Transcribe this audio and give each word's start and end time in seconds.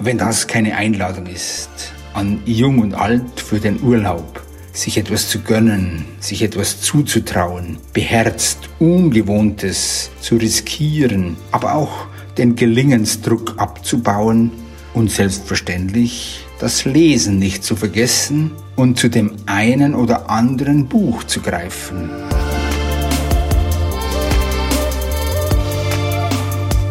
Wenn 0.00 0.16
das 0.16 0.46
keine 0.46 0.76
Einladung 0.76 1.26
ist 1.26 1.92
an 2.14 2.40
Jung 2.44 2.78
und 2.78 2.94
Alt 2.94 3.40
für 3.40 3.58
den 3.58 3.82
Urlaub, 3.82 4.40
sich 4.72 4.96
etwas 4.96 5.28
zu 5.28 5.40
gönnen, 5.40 6.04
sich 6.20 6.42
etwas 6.42 6.80
zuzutrauen, 6.80 7.78
beherzt 7.92 8.60
Ungewohntes 8.78 10.10
zu 10.20 10.36
riskieren, 10.36 11.36
aber 11.50 11.74
auch 11.74 12.06
den 12.36 12.54
Gelingensdruck 12.54 13.54
abzubauen 13.56 14.52
und 14.94 15.10
selbstverständlich 15.10 16.44
das 16.60 16.84
Lesen 16.84 17.40
nicht 17.40 17.64
zu 17.64 17.74
vergessen 17.74 18.52
und 18.76 19.00
zu 19.00 19.08
dem 19.08 19.32
einen 19.46 19.96
oder 19.96 20.30
anderen 20.30 20.86
Buch 20.86 21.24
zu 21.24 21.40
greifen. 21.40 22.08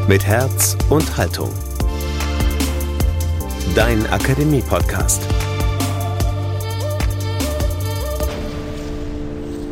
Mit 0.09 0.25
Herz 0.25 0.77
und 0.89 1.15
Haltung. 1.15 1.51
Dein 3.75 4.07
Akademie-Podcast. 4.07 5.21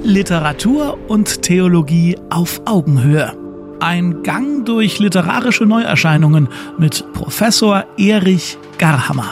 Literatur 0.04 0.98
und 1.08 1.42
Theologie 1.42 2.18
auf 2.30 2.62
Augenhöhe. 2.66 3.36
Ein 3.80 4.24
Gang 4.24 4.66
durch 4.66 5.00
literarische 5.00 5.66
Neuerscheinungen 5.66 6.50
mit 6.78 7.06
Professor 7.14 7.86
Erich 7.98 8.58
Garhammer. 8.78 9.32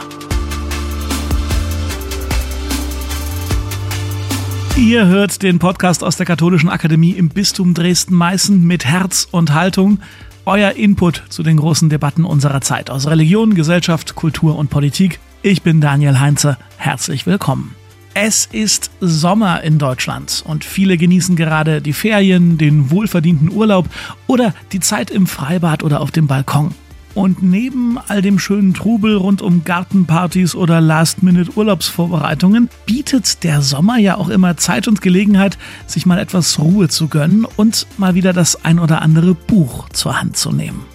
Ihr 4.75 5.05
hört 5.05 5.43
den 5.43 5.59
Podcast 5.59 6.03
aus 6.03 6.17
der 6.17 6.25
Katholischen 6.25 6.69
Akademie 6.69 7.11
im 7.11 7.30
Bistum 7.30 7.75
Dresden-Meißen 7.75 8.66
mit 8.66 8.85
Herz 8.85 9.27
und 9.30 9.53
Haltung. 9.53 9.99
Euer 10.45 10.71
Input 10.71 11.23
zu 11.29 11.41
den 11.41 11.55
großen 11.55 11.89
Debatten 11.89 12.25
unserer 12.25 12.59
Zeit 12.59 12.89
aus 12.89 13.07
Religion, 13.07 13.55
Gesellschaft, 13.55 14.15
Kultur 14.15 14.57
und 14.57 14.69
Politik. 14.69 15.21
Ich 15.41 15.61
bin 15.61 15.79
Daniel 15.79 16.19
Heinze. 16.19 16.57
Herzlich 16.75 17.25
willkommen. 17.25 17.75
Es 18.13 18.45
ist 18.52 18.91
Sommer 18.99 19.64
in 19.64 19.80
Deutschland 19.80 20.44
und 20.45 20.66
viele 20.66 20.97
genießen 20.97 21.38
gerade 21.38 21.81
die 21.81 21.94
Ferien, 21.94 22.58
den 22.58 22.91
wohlverdienten 22.91 23.53
Urlaub 23.53 23.88
oder 24.27 24.53
die 24.73 24.81
Zeit 24.81 25.11
im 25.11 25.27
Freibad 25.27 25.81
oder 25.81 26.02
auf 26.02 26.11
dem 26.11 26.27
Balkon. 26.27 26.75
Und 27.16 27.44
neben 27.44 28.00
all 28.08 28.22
dem 28.22 28.39
schönen 28.39 28.73
Trubel 28.73 29.16
rund 29.16 29.42
um 29.42 29.64
Gartenpartys 29.64 30.56
oder 30.56 30.81
Last-Minute-Urlaubsvorbereitungen 30.81 32.70
bietet 32.86 33.44
der 33.44 33.61
Sommer 33.61 33.97
ja 33.97 34.17
auch 34.17 34.30
immer 34.30 34.58
Zeit 34.58 34.88
und 34.88 35.02
Gelegenheit, 35.02 35.58
sich 35.86 36.08
mal 36.08 36.17
etwas 36.17 36.58
Ruhe 36.58 36.89
zu 36.89 37.08
gönnen 37.08 37.45
und 37.55 37.86
mal 37.97 38.16
wieder 38.16 38.33
das 38.33 38.66
ein 38.66 38.80
oder 38.80 39.03
andere 39.03 39.36
Buch 39.36 39.89
zur 39.89 40.20
Hand 40.20 40.38
zu 40.38 40.52
nehmen. 40.52 40.86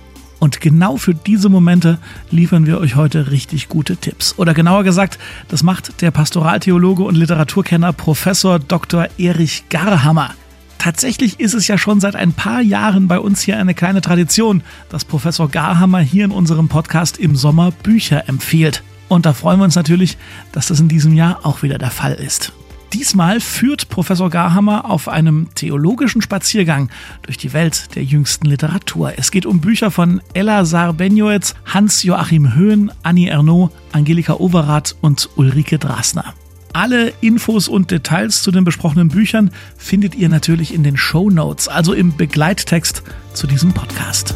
Und 0.41 0.61
genau 0.61 0.97
für 0.97 1.15
diese 1.15 1.49
Momente 1.49 1.99
liefern 2.31 2.67
wir 2.67 2.79
euch 2.79 2.97
heute 2.97 3.31
richtig 3.31 3.69
gute 3.69 3.97
Tipps. 3.97 4.39
Oder 4.39 4.55
genauer 4.55 4.85
gesagt, 4.85 5.19
das 5.49 5.63
macht 5.63 6.01
der 6.01 6.11
Pastoraltheologe 6.11 7.03
und 7.03 7.17
Literaturkenner 7.17 7.93
Professor 7.93 8.59
Dr. 8.59 9.09
Erich 9.19 9.69
Garhammer. 9.69 10.35
Tatsächlich 10.79 11.41
ist 11.41 11.55
es 11.55 11.67
ja 11.67 11.77
schon 11.77 12.01
seit 12.01 12.15
ein 12.15 12.33
paar 12.33 12.61
Jahren 12.61 13.09
bei 13.09 13.19
uns 13.19 13.43
hier 13.43 13.59
eine 13.59 13.75
kleine 13.75 14.01
Tradition, 14.01 14.63
dass 14.89 15.05
Professor 15.05 15.49
Garhammer 15.49 16.01
hier 16.01 16.25
in 16.25 16.31
unserem 16.31 16.69
Podcast 16.69 17.19
im 17.19 17.37
Sommer 17.37 17.73
Bücher 17.73 18.29
empfiehlt. 18.29 18.83
Und 19.09 19.27
da 19.27 19.33
freuen 19.33 19.59
wir 19.59 19.65
uns 19.65 19.77
natürlich, 19.77 20.17
dass 20.53 20.69
das 20.69 20.81
in 20.81 20.89
diesem 20.89 21.15
Jahr 21.15 21.45
auch 21.45 21.63
wieder 21.63 21.79
der 21.79 21.91
Fall 21.91 22.15
ist. 22.15 22.53
Diesmal 22.93 23.41
führt 23.41 23.91
Professor 23.91 24.31
Garhammer 24.31 24.89
auf 24.89 25.09
einem 25.09 25.49
theologischen 25.55 26.23
Spaziergang 26.23 26.89
durch 27.23 27.37
die 27.37 27.53
Welt 27.53 27.95
der 27.95 28.05
jüngsten 28.05 28.47
Literatur. 28.47 29.13
Es 29.19 29.31
geht 29.31 29.45
um 29.45 29.61
Bücher 29.61 29.91
von 29.91 30.23
Ella 30.33 30.65
Sarbenjoetz, 30.65 31.55
Hans-Joachim 31.67 32.55
Höhn, 32.55 32.91
Annie 33.03 33.29
Ernaux, 33.29 33.75
Angelika 33.93 34.35
Overath 34.35 34.97
und 35.03 35.29
Ulrike 35.37 35.79
Drasner. 35.79 36.35
Alle 36.73 37.13
Infos 37.21 37.69
und 37.69 37.91
Details 37.91 38.43
zu 38.43 38.51
den 38.51 38.65
besprochenen 38.65 39.09
Büchern 39.09 39.51
findet 39.77 40.15
ihr 40.15 40.29
natürlich 40.29 40.75
in 40.75 40.83
den 40.83 40.97
Show 40.97 41.31
Notes, 41.31 41.69
also 41.69 41.93
im 41.93 42.17
Begleittext 42.17 43.03
zu 43.33 43.47
diesem 43.47 43.73
Podcast. 43.73 44.35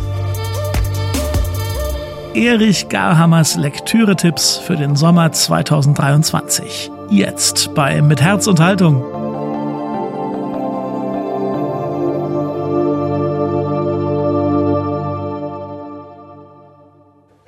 Erich 2.34 2.88
Garhammers 2.88 3.56
Lektüre-Tipps 3.56 4.56
für 4.56 4.76
den 4.76 4.96
Sommer 4.96 5.32
2023. 5.32 6.90
Jetzt 7.10 7.74
bei 7.74 8.00
Mit 8.00 8.22
Herz 8.22 8.46
und 8.46 8.58
Haltung. 8.58 9.04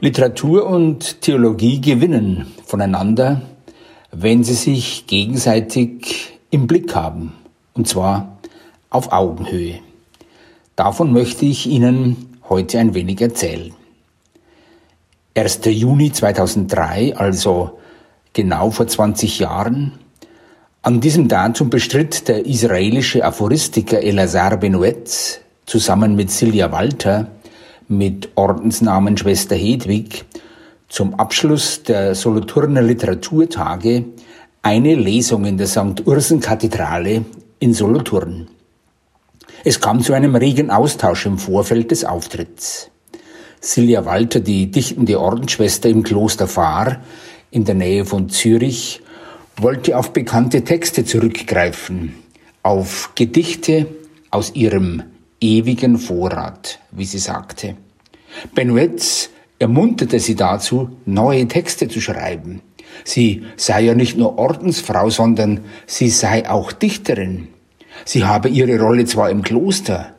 Literatur 0.01 0.67
und 0.67 1.23
Theologie 1.23 1.81
gewinnen 1.81 2.47
voneinander 2.67 3.41
wenn 4.17 4.45
sie 4.45 4.55
sich 4.55 5.07
gegenseitig 5.07 6.39
im 6.51 6.67
Blick 6.67 6.95
haben, 6.95 7.33
und 7.75 7.89
zwar 7.89 8.39
auf 8.91 9.13
Augenhöhe. 9.13 9.81
Davon 10.77 11.13
möchte 11.13 11.47
ich 11.47 11.67
Ihnen 11.67 12.39
heute 12.49 12.79
ein 12.79 12.95
wenig 12.95 13.21
erzählen. 13.21 13.73
1. 15.37 15.61
Juni 15.65 16.13
2003, 16.13 17.17
also 17.17 17.79
genau 18.33 18.71
vor 18.71 18.87
20 18.87 19.41
Jahren, 19.41 19.93
an 20.83 21.01
diesem 21.01 21.29
Datum 21.29 21.71
bestritt 21.71 22.29
der 22.29 22.47
israelische 22.47 23.25
Aphoristiker 23.25 24.03
Elazar 24.03 24.57
Benuetz 24.59 25.41
zusammen 25.67 26.15
mit 26.15 26.31
Silja 26.31 26.71
Walter 26.71 27.29
mit 27.89 28.29
Ordensnamen 28.35 29.17
Schwester 29.17 29.57
Hedwig 29.57 30.25
zum 30.89 31.15
Abschluss 31.15 31.83
der 31.83 32.15
Solothurner 32.15 32.83
Literaturtage 32.83 34.05
eine 34.63 34.95
Lesung 34.95 35.45
in 35.45 35.59
der 35.59 35.67
St. 35.67 36.07
Ursen-Kathedrale 36.07 37.25
in 37.59 37.75
Solothurn. 37.75 38.49
Es 39.65 39.81
kam 39.81 40.03
zu 40.03 40.13
einem 40.13 40.37
regen 40.37 40.71
Austausch 40.71 41.27
im 41.27 41.39
Vorfeld 41.39 41.91
des 41.91 42.05
Auftritts. 42.05 42.91
Silja 43.61 44.05
Walter, 44.05 44.41
die 44.41 44.71
dichtende 44.71 45.19
Ordensschwester 45.19 45.89
im 45.89 46.03
Kloster 46.03 46.47
Fahr 46.47 47.03
in 47.51 47.65
der 47.65 47.75
Nähe 47.75 48.05
von 48.05 48.29
Zürich, 48.29 49.01
wollte 49.57 49.97
auf 49.97 50.13
bekannte 50.13 50.65
Texte 50.65 51.05
zurückgreifen, 51.05 52.15
auf 52.63 53.13
Gedichte 53.15 53.87
aus 54.31 54.55
ihrem 54.55 55.03
ewigen 55.41 55.99
Vorrat, 55.99 56.79
wie 56.91 57.05
sie 57.05 57.19
sagte. 57.19 57.77
Benuetz 58.55 59.31
ermunterte 59.59 60.19
sie 60.21 60.35
dazu, 60.35 60.91
neue 61.07 61.47
Texte 61.49 61.89
zu 61.89 62.01
schreiben. 62.01 62.61
Sie 63.05 63.45
sei 63.57 63.83
ja 63.83 63.95
nicht 63.95 64.17
nur 64.17 64.39
Ordensfrau, 64.39 65.11
sondern 65.11 65.61
sie 65.87 66.09
sei 66.09 66.49
auch 66.49 66.73
Dichterin. 66.73 67.49
Sie 68.05 68.25
habe 68.25 68.49
ihre 68.49 68.79
Rolle 68.79 69.05
zwar 69.05 69.31
im 69.31 69.43
Kloster, 69.43 70.15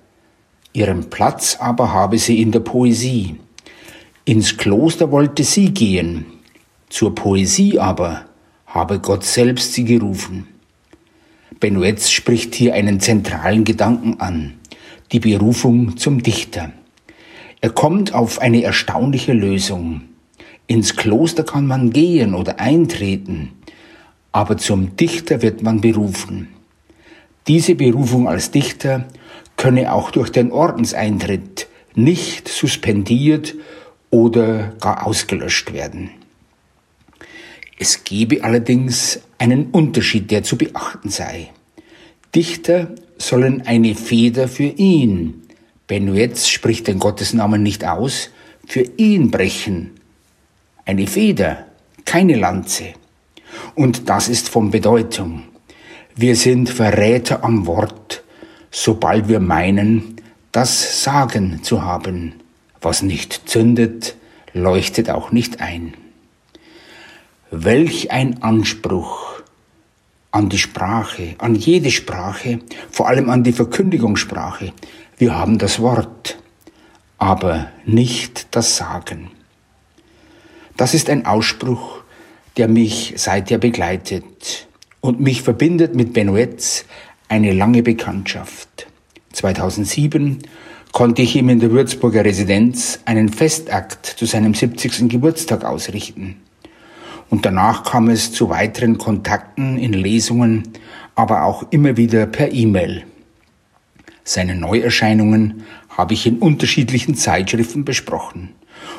ihren 0.74 1.10
Platz 1.10 1.58
aber 1.60 1.94
habe 1.94 2.18
sie 2.18 2.42
in 2.42 2.52
der 2.52 2.62
Poesie. 2.62 3.36
Ins 4.26 4.58
Kloster 4.58 5.12
wollte 5.12 5.44
sie 5.44 5.72
gehen, 5.72 6.26
zur 6.90 7.14
Poesie 7.14 7.80
aber 7.80 8.26
habe 8.66 9.00
Gott 9.00 9.24
selbst 9.24 9.74
sie 9.74 9.86
gerufen. 9.86 10.48
Benuetz 11.60 12.10
spricht 12.10 12.56
hier 12.56 12.74
einen 12.74 13.00
zentralen 13.00 13.64
Gedanken 13.64 14.20
an, 14.20 14.56
die 15.12 15.20
Berufung 15.20 15.96
zum 15.98 16.22
Dichter. 16.22 16.72
Er 17.66 17.72
kommt 17.72 18.14
auf 18.14 18.38
eine 18.42 18.62
erstaunliche 18.62 19.34
Lösung. 19.34 20.02
Ins 20.68 20.96
Kloster 20.98 21.42
kann 21.42 21.66
man 21.66 21.90
gehen 21.90 22.36
oder 22.36 22.60
eintreten, 22.60 23.54
aber 24.32 24.58
zum 24.58 24.96
Dichter 24.98 25.42
wird 25.42 25.64
man 25.64 25.82
berufen. 25.82 26.50
Diese 27.48 27.74
Berufung 27.74 28.28
als 28.28 28.52
Dichter 28.52 29.08
könne 29.58 29.94
auch 29.94 30.12
durch 30.12 30.30
den 30.30 30.52
Ordenseintritt 30.52 31.68
nicht 31.96 32.50
suspendiert 32.50 33.56
oder 34.12 34.74
gar 34.80 35.08
ausgelöscht 35.08 35.74
werden. 35.74 36.12
Es 37.80 38.04
gebe 38.04 38.44
allerdings 38.44 39.22
einen 39.40 39.72
Unterschied, 39.72 40.30
der 40.30 40.44
zu 40.44 40.56
beachten 40.56 41.10
sei. 41.10 41.50
Dichter 42.36 42.94
sollen 43.18 43.64
eine 43.66 43.96
Feder 43.96 44.48
für 44.48 44.66
ihn, 44.68 45.45
Benuetz 45.88 46.48
spricht 46.48 46.88
den 46.88 47.00
Gottesnamen 47.00 47.62
nicht 47.62 47.86
aus, 47.86 48.32
für 48.66 48.82
ihn 48.98 49.30
brechen. 49.30 49.92
Eine 50.86 51.08
Feder, 51.08 51.66
keine 52.06 52.36
Lanze. 52.36 52.94
Und 53.76 54.10
das 54.10 54.28
ist 54.28 54.50
von 54.50 54.72
Bedeutung. 54.72 55.44
Wir 56.16 56.36
sind 56.36 56.70
Verräter 56.70 57.44
am 57.44 57.68
Wort, 57.68 58.24
sobald 58.72 59.28
wir 59.28 59.40
meinen, 59.40 60.16
das 60.52 61.04
Sagen 61.04 61.62
zu 61.64 61.84
haben. 61.84 62.34
Was 62.82 63.02
nicht 63.02 63.48
zündet, 63.48 64.16
leuchtet 64.54 65.10
auch 65.10 65.32
nicht 65.32 65.62
ein. 65.62 65.94
Welch 67.52 68.12
ein 68.12 68.42
Anspruch 68.42 69.42
an 70.32 70.50
die 70.50 70.58
Sprache, 70.58 71.36
an 71.38 71.56
jede 71.56 71.92
Sprache, 71.92 72.60
vor 72.92 73.08
allem 73.08 73.30
an 73.30 73.44
die 73.44 73.54
Verkündigungssprache, 73.54 74.74
wir 75.18 75.38
haben 75.38 75.58
das 75.58 75.80
Wort, 75.80 76.38
aber 77.18 77.68
nicht 77.86 78.48
das 78.52 78.76
Sagen. 78.76 79.32
Das 80.78 80.94
ist 80.94 81.10
ein 81.10 81.26
Ausspruch, 81.26 82.04
der 82.58 82.68
mich 82.68 83.14
seither 83.16 83.58
begleitet 83.58 84.68
und 85.00 85.20
mich 85.22 85.42
verbindet 85.42 85.96
mit 85.96 86.14
Benuetz 86.14 86.86
eine 87.30 87.54
lange 87.54 87.82
Bekanntschaft. 87.82 88.88
2007 89.32 90.40
konnte 90.92 91.22
ich 91.22 91.36
ihm 91.36 91.50
in 91.50 91.60
der 91.60 91.72
Würzburger 91.72 92.26
Residenz 92.26 93.00
einen 93.06 93.30
Festakt 93.30 94.06
zu 94.06 94.26
seinem 94.26 94.54
70. 94.54 95.10
Geburtstag 95.10 95.64
ausrichten. 95.64 96.42
Und 97.30 97.46
danach 97.46 97.84
kam 97.84 98.10
es 98.10 98.32
zu 98.32 98.50
weiteren 98.50 98.98
Kontakten 98.98 99.78
in 99.78 99.94
Lesungen, 99.94 100.64
aber 101.16 101.44
auch 101.44 101.72
immer 101.72 101.98
wieder 101.98 102.26
per 102.26 102.52
E-Mail. 102.52 103.06
Seine 104.28 104.56
Neuerscheinungen 104.56 105.64
habe 105.88 106.16
ich 106.16 106.26
in 106.26 106.40
unterschiedlichen 106.40 107.14
Zeitschriften 107.14 107.86
besprochen 107.86 108.50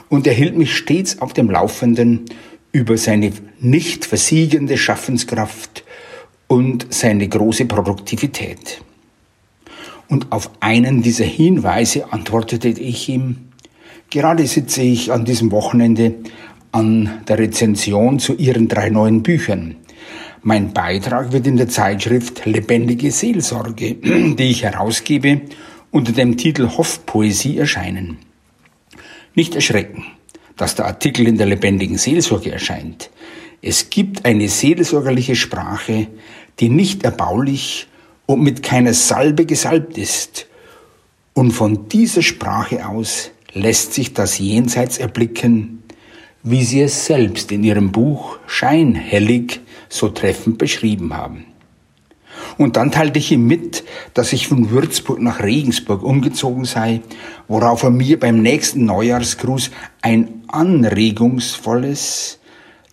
und 0.09 0.27
er 0.27 0.33
hielt 0.33 0.57
mich 0.57 0.77
stets 0.77 1.21
auf 1.21 1.33
dem 1.33 1.51
Laufenden 1.51 2.27
über 2.71 2.97
seine 2.97 3.33
nicht 3.59 4.05
versiegende 4.05 4.79
Schaffenskraft 4.79 5.83
und 6.47 6.87
seine 6.91 7.29
große 7.29 7.67
Produktivität. 7.67 8.83
Und 10.09 10.31
auf 10.31 10.49
einen 10.61 11.03
dieser 11.03 11.25
Hinweise 11.25 12.13
antwortete 12.13 12.69
ich 12.69 13.09
ihm, 13.09 13.49
gerade 14.11 14.47
sitze 14.47 14.83
ich 14.83 15.13
an 15.13 15.25
diesem 15.25 15.51
Wochenende 15.51 16.15
an 16.71 17.23
der 17.27 17.41
Rezension 17.41 18.21
zu 18.21 18.35
Ihren 18.35 18.69
drei 18.69 18.91
neuen 18.91 19.25
Büchern. 19.25 19.75
Mein 20.49 20.73
Beitrag 20.73 21.33
wird 21.33 21.49
in 21.49 21.57
der 21.57 21.69
Zeitschrift 21.69 22.47
Lebendige 22.47 23.11
Seelsorge, 23.11 23.95
die 24.01 24.45
ich 24.45 24.63
herausgebe, 24.63 25.41
unter 25.91 26.13
dem 26.13 26.37
Titel 26.37 26.69
Hoffpoesie 26.69 27.59
erscheinen. 27.59 28.19
Nicht 29.35 29.57
erschrecken, 29.57 30.05
dass 30.57 30.77
der 30.77 30.85
Artikel 30.85 31.27
in 31.27 31.37
der 31.37 31.49
lebendigen 31.49 31.99
Seelsorge 31.99 32.53
erscheint. 32.53 33.11
Es 33.61 33.91
gibt 33.91 34.25
eine 34.25 34.49
seelsorgerliche 34.49 35.35
Sprache, 35.35 36.07
die 36.61 36.69
nicht 36.69 37.03
erbaulich 37.03 37.89
und 38.27 38.41
mit 38.41 38.63
keiner 38.63 38.95
Salbe 38.95 39.47
gesalbt 39.47 39.99
ist. 39.99 40.47
Und 41.35 41.51
von 41.51 41.89
dieser 41.89 42.23
Sprache 42.23 42.87
aus 42.87 43.33
lässt 43.53 43.95
sich 43.95 44.15
das 44.15 44.39
Jenseits 44.39 44.99
erblicken, 44.99 45.83
wie 46.45 46.63
Sie 46.63 46.83
es 46.83 47.07
selbst 47.07 47.51
in 47.51 47.65
Ihrem 47.65 47.91
Buch 47.91 48.39
Scheinhellig 48.47 49.66
so 49.89 50.09
treffend 50.09 50.59
beschrieben 50.59 51.15
haben. 51.15 51.47
Und 52.59 52.77
dann 52.77 52.91
teilte 52.91 53.19
ich 53.19 53.33
ihm 53.33 53.47
mit, 53.47 53.85
dass 54.15 54.33
ich 54.33 54.49
von 54.49 54.71
Würzburg 54.71 55.21
nach 55.21 55.43
Regensburg 55.43 56.03
umgezogen 56.03 56.65
sei, 56.65 57.03
worauf 57.49 57.83
er 57.83 57.91
mir 57.91 58.19
beim 58.19 58.41
nächsten 58.43 58.87
Neujahrsgruß 58.87 59.71
ein 60.03 60.43
anregungsvolles, 60.49 62.39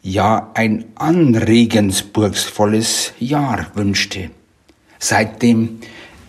ja 0.01 0.51
ein 0.53 0.83
anregensburgsvolles 0.95 3.13
Jahr 3.19 3.67
wünschte. 3.73 4.31
Seitdem 4.99 5.79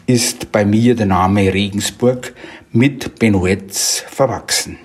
ist 0.07 0.53
bei 0.53 0.65
mir 0.65 0.95
der 0.95 1.07
Name 1.07 1.53
Regensburg 1.53 2.35
mit 2.73 3.19
Benuetz 3.19 4.05
verwachsen. 4.07 4.79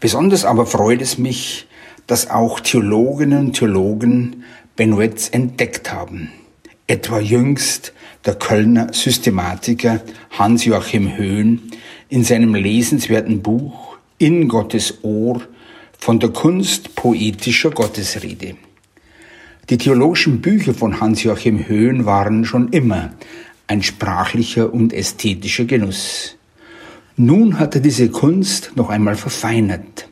Besonders 0.00 0.44
aber 0.44 0.66
freut 0.66 1.00
es 1.00 1.16
mich, 1.16 1.67
dass 2.08 2.30
auch 2.30 2.58
Theologinnen 2.58 3.46
und 3.46 3.52
Theologen 3.52 4.42
Benuetz 4.74 5.28
entdeckt 5.30 5.92
haben. 5.92 6.30
Etwa 6.88 7.20
jüngst 7.20 7.92
der 8.24 8.34
Kölner 8.34 8.92
Systematiker 8.92 10.00
Hans-Joachim 10.30 11.16
Höhn 11.16 11.70
in 12.08 12.24
seinem 12.24 12.54
lesenswerten 12.54 13.42
Buch 13.42 13.96
In 14.18 14.48
Gottes 14.48 15.04
Ohr 15.04 15.42
von 15.98 16.18
der 16.18 16.30
Kunst 16.30 16.94
poetischer 16.94 17.70
Gottesrede. 17.70 18.56
Die 19.68 19.76
theologischen 19.76 20.40
Bücher 20.40 20.72
von 20.72 21.00
Hans-Joachim 21.00 21.68
Höhn 21.68 22.06
waren 22.06 22.46
schon 22.46 22.68
immer 22.68 23.12
ein 23.66 23.82
sprachlicher 23.82 24.72
und 24.72 24.94
ästhetischer 24.94 25.66
Genuss. 25.66 26.36
Nun 27.16 27.58
hat 27.58 27.74
er 27.74 27.82
diese 27.82 28.08
Kunst 28.08 28.72
noch 28.76 28.88
einmal 28.88 29.16
verfeinert. 29.16 30.08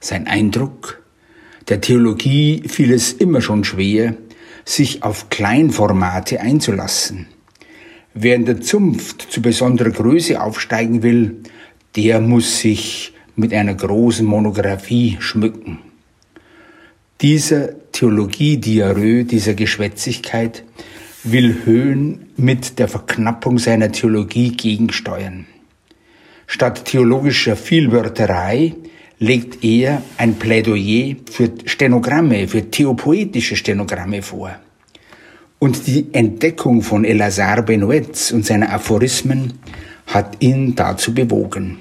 Sein 0.00 0.26
Eindruck, 0.26 1.00
der 1.68 1.80
Theologie 1.80 2.62
fiel 2.66 2.92
es 2.92 3.12
immer 3.12 3.40
schon 3.40 3.64
schwer, 3.64 4.14
sich 4.64 5.02
auf 5.02 5.30
Kleinformate 5.30 6.40
einzulassen. 6.40 7.26
Wer 8.14 8.36
in 8.36 8.46
der 8.46 8.60
Zunft 8.60 9.22
zu 9.30 9.42
besonderer 9.42 9.90
Größe 9.90 10.40
aufsteigen 10.40 11.02
will, 11.02 11.36
der 11.96 12.20
muss 12.20 12.60
sich 12.60 13.12
mit 13.36 13.52
einer 13.52 13.74
großen 13.74 14.26
Monographie 14.26 15.16
schmücken. 15.20 15.78
Dieser 17.20 17.90
Theologie-Diarrhoe, 17.92 19.24
dieser 19.24 19.54
Geschwätzigkeit, 19.54 20.64
will 21.24 21.64
Höhen 21.64 22.30
mit 22.36 22.78
der 22.78 22.88
Verknappung 22.88 23.58
seiner 23.58 23.90
Theologie 23.92 24.50
gegensteuern. 24.50 25.46
Statt 26.46 26.86
theologischer 26.86 27.56
Vielwörterei 27.56 28.74
legt 29.18 29.64
er 29.64 30.02
ein 30.16 30.34
Plädoyer 30.34 31.16
für 31.30 31.50
Stenogramme, 31.64 32.48
für 32.48 32.70
theopoetische 32.70 33.56
Stenogramme 33.56 34.22
vor. 34.22 34.56
Und 35.58 35.86
die 35.86 36.06
Entdeckung 36.12 36.82
von 36.82 37.04
Elazar 37.04 37.62
Benoitz 37.62 38.30
und 38.30 38.46
seiner 38.46 38.72
Aphorismen 38.72 39.54
hat 40.06 40.36
ihn 40.40 40.76
dazu 40.76 41.12
bewogen. 41.12 41.78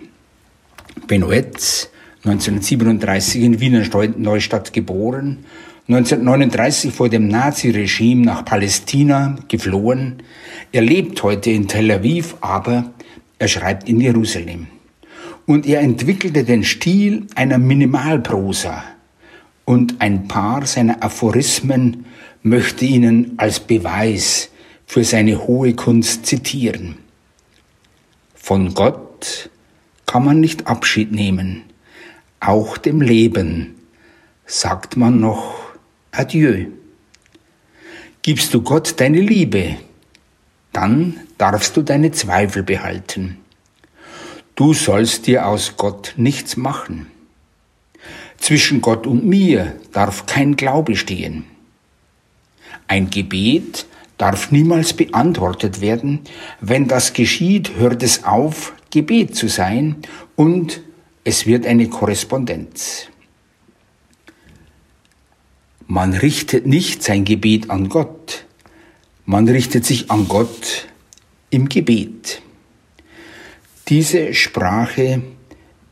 Benoitz 1.05 1.89
1937 2.25 3.43
in 3.43 3.59
Wiener 3.59 3.85
Neustadt 4.17 4.73
geboren, 4.73 5.45
1939 5.87 6.91
vor 6.91 7.07
dem 7.07 7.29
Naziregime 7.29 8.25
nach 8.25 8.43
Palästina 8.43 9.37
geflohen. 9.47 10.23
Er 10.73 10.81
lebt 10.81 11.23
heute 11.23 11.51
in 11.51 11.69
Tel 11.69 11.89
Aviv, 11.91 12.35
aber 12.41 12.91
er 13.39 13.47
schreibt 13.47 13.87
in 13.87 14.01
Jerusalem. 14.01 14.67
Und 15.47 15.65
er 15.65 15.79
entwickelte 15.79 16.43
den 16.43 16.63
Stil 16.63 17.25
einer 17.33 17.57
Minimalprosa. 17.57 18.83
Und 19.65 19.99
ein 19.99 20.27
paar 20.27 20.67
seiner 20.67 21.03
Aphorismen 21.03 22.05
möchte 22.43 22.85
Ihnen 22.85 23.33
als 23.37 23.59
Beweis 23.59 24.51
für 24.85 25.03
seine 25.03 25.47
hohe 25.47 25.73
Kunst 25.73 26.27
zitieren. 26.27 26.99
Von 28.35 28.75
Gott 28.75 29.49
kann 30.05 30.23
man 30.23 30.39
nicht 30.39 30.67
Abschied 30.67 31.11
nehmen 31.11 31.63
auch 32.39 32.77
dem 32.77 33.01
Leben 33.01 33.75
sagt 34.45 34.95
man 34.95 35.19
noch 35.19 35.55
Adieu. 36.11 36.67
Gibst 38.21 38.53
du 38.53 38.61
Gott 38.61 38.99
deine 38.99 39.21
Liebe, 39.21 39.77
dann 40.71 41.19
darfst 41.37 41.75
du 41.77 41.81
deine 41.81 42.11
Zweifel 42.11 42.63
behalten. 42.63 43.37
Du 44.57 44.73
sollst 44.73 45.27
dir 45.27 45.45
aus 45.45 45.73
Gott 45.77 46.15
nichts 46.17 46.57
machen. 46.57 47.05
Zwischen 48.39 48.81
Gott 48.81 49.05
und 49.05 49.23
mir 49.23 49.79
darf 49.91 50.25
kein 50.25 50.55
Glaube 50.55 50.95
stehen. 50.95 51.43
Ein 52.87 53.11
Gebet 53.11 53.85
darf 54.17 54.51
niemals 54.51 54.93
beantwortet 54.93 55.79
werden. 55.79 56.21
Wenn 56.59 56.87
das 56.87 57.13
geschieht, 57.13 57.75
hört 57.75 58.01
es 58.01 58.23
auf, 58.23 58.73
Gebet 58.89 59.35
zu 59.35 59.47
sein 59.47 59.97
und 60.35 60.81
es 61.23 61.45
wird 61.45 61.67
eine 61.67 61.87
Korrespondenz. 61.87 63.09
Man 65.85 66.15
richtet 66.15 66.65
nicht 66.65 67.03
sein 67.03 67.25
Gebet 67.25 67.69
an 67.69 67.89
Gott, 67.89 68.45
man 69.23 69.47
richtet 69.47 69.85
sich 69.85 70.09
an 70.09 70.27
Gott 70.27 70.87
im 71.51 71.69
Gebet. 71.69 72.41
Diese 73.89 74.33
Sprache 74.33 75.21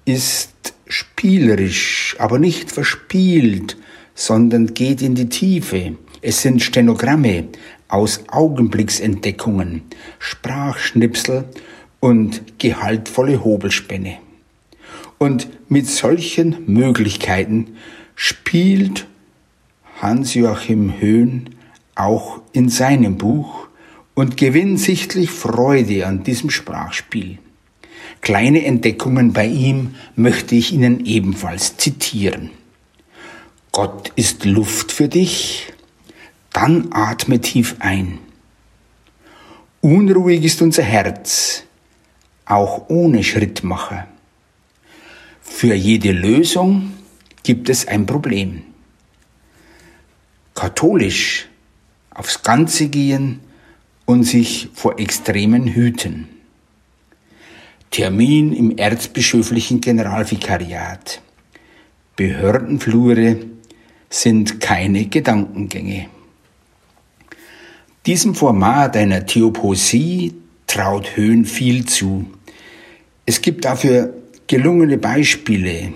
ist 0.03 0.73
spielerisch, 0.85 2.17
aber 2.19 2.39
nicht 2.39 2.69
verspielt, 2.69 3.77
sondern 4.13 4.73
geht 4.73 5.01
in 5.01 5.15
die 5.15 5.29
Tiefe. 5.29 5.95
Es 6.21 6.41
sind 6.41 6.61
Stenogramme 6.61 7.45
aus 7.87 8.25
Augenblicksentdeckungen, 8.27 9.83
Sprachschnipsel 10.19 11.45
und 12.01 12.59
gehaltvolle 12.59 13.45
Hobelspänne. 13.45 14.17
Und 15.17 15.47
mit 15.69 15.87
solchen 15.87 16.65
Möglichkeiten 16.65 17.77
spielt 18.15 19.07
Hans-Joachim 20.01 20.99
Höhn 20.99 21.49
auch 21.95 22.41
in 22.51 22.67
seinem 22.67 23.17
Buch 23.17 23.69
und 24.15 24.35
gewinnt 24.35 24.81
sichtlich 24.81 25.29
Freude 25.29 26.05
an 26.05 26.23
diesem 26.23 26.49
Sprachspiel. 26.49 27.39
Kleine 28.25 28.65
Entdeckungen 28.65 29.33
bei 29.33 29.45
ihm 29.45 29.93
möchte 30.15 30.55
ich 30.55 30.73
Ihnen 30.73 31.05
ebenfalls 31.05 31.77
zitieren. 31.77 32.49
Gott 33.71 34.11
ist 34.15 34.45
Luft 34.45 34.91
für 34.91 35.07
dich, 35.07 35.71
dann 36.51 36.87
atme 36.91 37.39
tief 37.39 37.75
ein. 37.77 38.17
Unruhig 39.79 40.43
ist 40.43 40.63
unser 40.63 40.81
Herz, 40.81 41.65
auch 42.47 42.89
ohne 42.89 43.23
Schrittmacher. 43.23 44.07
Für 45.43 45.75
jede 45.75 46.11
Lösung 46.11 46.93
gibt 47.43 47.69
es 47.69 47.87
ein 47.87 48.07
Problem. 48.07 48.63
Katholisch 50.55 51.47
aufs 52.09 52.41
Ganze 52.41 52.87
gehen 52.87 53.41
und 54.05 54.23
sich 54.23 54.69
vor 54.73 54.97
Extremen 54.97 55.67
hüten. 55.67 56.34
Termin 57.95 58.51
im 58.51 58.77
erzbischöflichen 58.77 59.79
Generalvikariat. 59.79 61.21
Behördenflure 62.17 63.37
sind 64.09 64.59
keine 64.59 65.05
Gedankengänge. 65.05 66.07
Diesem 68.05 68.35
Format 68.35 68.97
einer 68.97 69.25
Theoposie 69.25 70.33
traut 70.67 71.15
Höhn 71.15 71.45
viel 71.45 71.85
zu. 71.85 72.25
Es 73.25 73.41
gibt 73.41 73.63
dafür 73.63 74.13
gelungene 74.45 74.97
Beispiele. 74.97 75.93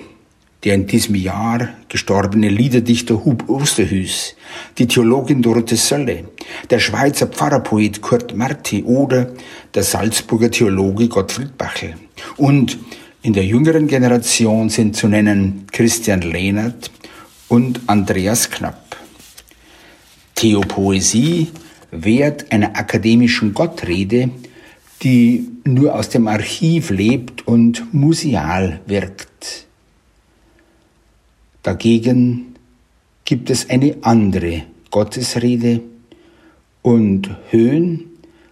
Der 0.63 0.75
in 0.75 0.88
diesem 0.88 1.16
Jahr 1.16 1.70
gestorbene 1.88 2.50
Liederdichter 2.50 3.24
Hub 3.24 3.48
Osterhüs, 3.48 4.36
die 4.78 4.88
Theologin 4.88 5.42
Dorothee 5.42 5.75
Sölle, 5.75 6.25
der 6.70 6.80
Schweizer 6.80 7.28
Pfarrerpoet 7.28 8.01
Kurt 8.01 8.36
Marti 8.36 8.84
oder 8.84 9.32
der 9.74 9.84
Salzburger 9.84 10.51
Theologe 10.51 11.08
Gottfried 11.08 11.58
Bachel. 11.58 11.96
Und 12.36 12.78
in 13.22 13.34
der 13.34 13.46
jüngeren 13.46 13.88
Generation 13.88 14.70
sind 14.70 14.96
zu 14.96 15.08
nennen 15.08 15.66
Christian 15.72 16.22
Lehnert 16.22 16.92
und 17.48 17.82
Andreas 17.88 18.50
Knapp. 18.50 18.98
Theopoesie 20.36 21.48
wert 21.92 22.51
einer 22.51 22.78
akademischen 22.78 23.54
Gottrede, 23.54 24.30
die 25.04 25.50
nur 25.66 25.96
aus 25.96 26.10
dem 26.10 26.28
Archiv 26.28 26.89
lebt 26.89 27.48
und 27.48 27.94
museal 27.94 28.82
wirkt. 28.86 29.69
Dagegen 31.63 32.56
gibt 33.25 33.50
es 33.50 33.70
eine 33.70 33.98
andere 34.01 34.63
Gottesrede 34.92 35.82
und 36.82 37.30
Höhn 37.50 38.06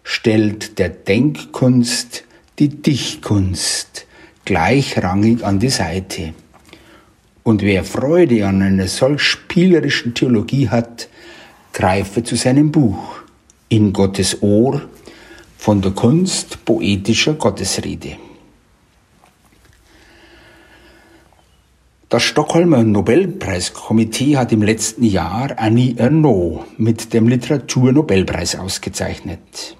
stellt 0.03 0.77
der 0.77 0.89
Denkkunst 0.89 2.23
die 2.59 2.69
Dichtkunst 2.69 4.05
gleichrangig 4.45 5.43
an 5.43 5.59
die 5.59 5.69
Seite. 5.69 6.33
Und 7.43 7.61
wer 7.61 7.83
Freude 7.83 8.45
an 8.45 8.61
einer 8.61 8.87
solch 8.87 9.21
spielerischen 9.21 10.13
Theologie 10.13 10.69
hat, 10.69 11.07
greife 11.73 12.23
zu 12.23 12.35
seinem 12.35 12.71
Buch 12.71 13.21
In 13.69 13.93
Gottes 13.93 14.41
Ohr 14.41 14.81
von 15.57 15.81
der 15.81 15.91
Kunst 15.91 16.65
poetischer 16.65 17.33
Gottesrede. 17.33 18.17
Das 22.09 22.23
Stockholmer 22.23 22.85
Nobelpreiskomitee 22.85 24.37
hat 24.37 24.53
im 24.53 24.61
letzten 24.61 25.03
Jahr 25.03 25.51
Annie 25.57 25.95
Ernaux 25.97 26.63
mit 26.77 27.13
dem 27.13 27.27
Literaturnobelpreis 27.27 28.55
ausgezeichnet. 28.55 29.75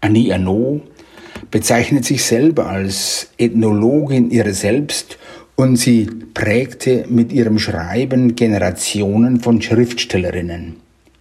Annie 0.00 0.30
Ernaux 0.30 0.80
bezeichnet 1.50 2.04
sich 2.04 2.22
selber 2.22 2.68
als 2.68 3.30
Ethnologin 3.36 4.30
ihrer 4.30 4.52
selbst 4.52 5.18
und 5.56 5.74
sie 5.74 6.08
prägte 6.34 7.04
mit 7.08 7.32
ihrem 7.32 7.58
Schreiben 7.58 8.36
Generationen 8.36 9.40
von 9.40 9.60
Schriftstellerinnen. 9.60 10.76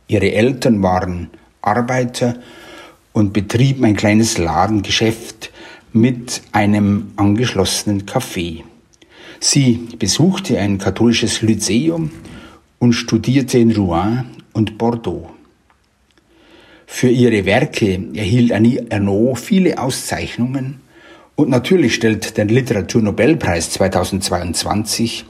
Ihre 0.07 0.31
Eltern 0.31 0.83
waren 0.83 1.31
Arbeiter 1.63 2.35
und 3.13 3.33
betrieben 3.33 3.83
ein 3.83 3.95
kleines 3.95 4.37
Ladengeschäft 4.37 5.51
mit 5.91 6.43
einem 6.51 7.13
angeschlossenen 7.15 8.05
Café. 8.05 8.61
Sie 9.39 9.87
besuchte 9.99 10.59
ein 10.59 10.77
katholisches 10.77 11.41
Lyzeum 11.41 12.11
und 12.79 12.93
studierte 12.93 13.59
in 13.59 13.71
Rouen 13.71 14.25
und 14.53 14.77
Bordeaux. 14.77 15.29
Für 16.85 17.09
ihre 17.09 17.45
Werke 17.45 17.99
erhielt 18.13 18.51
Annie 18.51 18.85
Ernaux 18.89 19.39
viele 19.39 19.77
Auszeichnungen 19.77 20.79
und 21.35 21.49
natürlich 21.49 21.93
stellt 21.93 22.37
der 22.37 22.45
Literaturnobelpreis 22.45 23.71
2022 23.71 25.25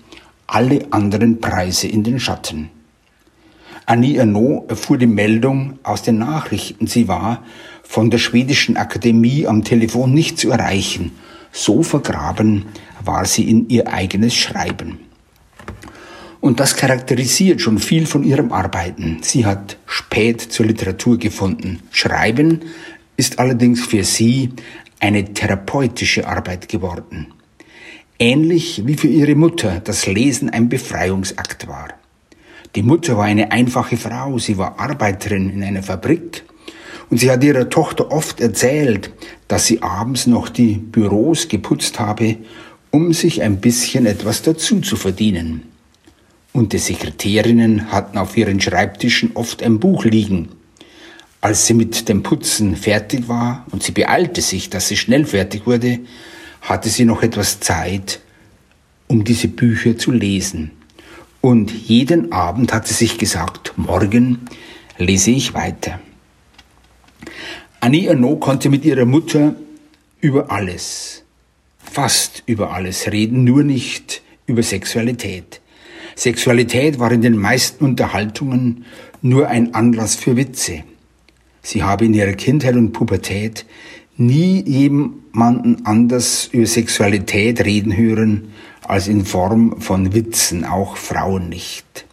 alle 0.46 0.88
anderen 0.92 1.42
Preise 1.42 1.88
in 1.88 2.04
den 2.04 2.20
Schatten. 2.20 2.70
Annie 3.86 4.18
Ernaux 4.18 4.66
erfuhr 4.70 4.98
die 4.98 5.08
Meldung 5.08 5.80
aus 5.84 6.04
den 6.04 6.18
Nachrichten. 6.18 6.88
Sie 6.88 7.08
war 7.08 7.44
von 7.84 8.10
der 8.10 8.18
schwedischen 8.18 8.78
Akademie 8.78 9.48
am 9.48 9.64
Telefon 9.64 10.14
nicht 10.14 10.38
zu 10.38 10.52
erreichen. 10.52 11.12
So 11.52 11.84
vergraben 11.84 12.66
war 13.04 13.26
sie 13.26 13.50
in 13.50 13.70
ihr 13.70 13.88
eigenes 13.88 14.36
Schreiben. 14.36 15.00
Und 16.40 16.60
das 16.60 16.76
charakterisiert 16.76 17.62
schon 17.62 17.80
viel 17.80 18.06
von 18.06 18.24
ihrem 18.24 18.52
Arbeiten. 18.52 19.20
Sie 19.22 19.46
hat 19.46 19.78
spät 19.86 20.42
zur 20.42 20.68
Literatur 20.68 21.18
gefunden. 21.18 21.82
Schreiben 21.92 22.62
ist 23.18 23.40
allerdings 23.40 23.86
für 23.86 24.04
sie 24.04 24.54
eine 25.00 25.34
therapeutische 25.34 26.28
Arbeit 26.28 26.70
geworden. 26.70 27.34
Ähnlich 28.20 28.84
wie 28.86 28.96
für 28.96 29.08
ihre 29.08 29.36
Mutter 29.36 29.80
das 29.84 30.08
Lesen 30.08 30.50
ein 30.50 30.70
Befreiungsakt 30.70 31.68
war. 31.68 31.90
Die 32.76 32.84
Mutter 32.84 33.18
war 33.18 33.26
eine 33.26 33.52
einfache 33.52 33.98
Frau, 33.98 34.38
sie 34.40 34.58
war 34.58 34.80
Arbeiterin 34.80 35.50
in 35.50 35.64
einer 35.64 35.84
Fabrik 35.84 36.44
und 37.10 37.20
sie 37.20 37.32
hat 37.32 37.44
ihrer 37.44 37.70
Tochter 37.70 38.12
oft 38.12 38.42
erzählt, 38.42 39.12
dass 39.48 39.66
sie 39.66 39.82
abends 39.82 40.28
noch 40.28 40.50
die 40.50 40.74
Büros 40.74 41.48
geputzt 41.48 42.00
habe, 42.00 42.38
um 42.92 43.14
sich 43.14 43.42
ein 43.42 43.62
bisschen 43.62 44.06
etwas 44.06 44.42
dazu 44.42 44.82
zu 44.82 44.96
verdienen 44.96 45.64
und 46.58 46.74
die 46.74 46.80
Sekretärinnen 46.80 47.92
hatten 47.92 48.18
auf 48.18 48.36
ihren 48.36 48.60
Schreibtischen 48.60 49.32
oft 49.36 49.62
ein 49.62 49.80
Buch 49.80 50.06
liegen. 50.06 50.50
Als 51.40 51.68
sie 51.68 51.76
mit 51.76 52.10
dem 52.10 52.24
Putzen 52.24 52.76
fertig 52.76 53.28
war 53.28 53.66
und 53.72 53.84
sie 53.84 53.92
beeilte 53.92 54.42
sich, 54.42 54.72
dass 54.72 54.88
sie 54.88 54.98
schnell 54.98 55.26
fertig 55.26 55.68
wurde, 55.68 56.00
hatte 56.62 56.90
sie 56.90 57.06
noch 57.06 57.22
etwas 57.22 57.60
Zeit, 57.60 58.20
um 59.06 59.24
diese 59.24 59.48
Bücher 59.48 59.98
zu 60.00 60.12
lesen. 60.12 60.72
Und 61.42 61.72
jeden 61.72 62.32
Abend 62.32 62.74
hat 62.74 62.88
sie 62.88 62.96
sich 62.96 63.20
gesagt, 63.20 63.74
morgen 63.78 64.40
lese 64.98 65.30
ich 65.30 65.54
weiter. 65.54 66.00
Annie 67.88 68.08
Ernaux 68.08 68.38
konnte 68.38 68.70
mit 68.70 68.84
ihrer 68.84 69.06
Mutter 69.06 69.56
über 70.20 70.52
alles, 70.52 71.24
fast 71.78 72.44
über 72.46 72.74
alles 72.74 73.10
reden, 73.10 73.46
nur 73.46 73.64
nicht 73.64 74.24
über 74.46 74.62
Sexualität. 74.62 75.62
Sexualität 76.14 77.00
war 77.00 77.14
in 77.14 77.22
den 77.22 77.38
meisten 77.38 77.86
Unterhaltungen 77.86 78.84
nur 79.22 79.48
ein 79.48 79.74
Anlass 79.74 80.16
für 80.16 80.36
Witze. 80.36 80.84
Sie 81.62 81.82
habe 81.82 82.04
in 82.04 82.14
ihrer 82.14 82.34
Kindheit 82.34 82.76
und 82.76 82.92
Pubertät 82.92 83.66
nie 84.18 84.62
jemanden 84.68 85.86
anders 85.86 86.50
über 86.52 86.66
Sexualität 86.66 87.64
reden 87.64 87.96
hören 87.96 88.50
als 88.84 89.08
in 89.08 89.24
Form 89.24 89.80
von 89.80 90.14
Witzen, 90.14 90.66
auch 90.66 90.98
Frauen 90.98 91.48
nicht. 91.48 92.07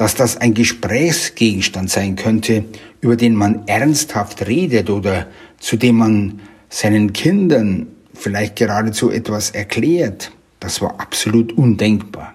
Dass 0.00 0.14
das 0.14 0.38
ein 0.38 0.54
Gesprächsgegenstand 0.54 1.90
sein 1.90 2.16
könnte, 2.16 2.64
über 3.02 3.16
den 3.16 3.34
man 3.34 3.68
ernsthaft 3.68 4.46
redet 4.46 4.88
oder 4.88 5.26
zu 5.58 5.76
dem 5.76 5.96
man 5.96 6.40
seinen 6.70 7.12
Kindern 7.12 7.86
vielleicht 8.14 8.56
geradezu 8.56 9.10
etwas 9.10 9.50
erklärt, 9.50 10.32
das 10.58 10.80
war 10.80 10.98
absolut 10.98 11.52
undenkbar. 11.52 12.34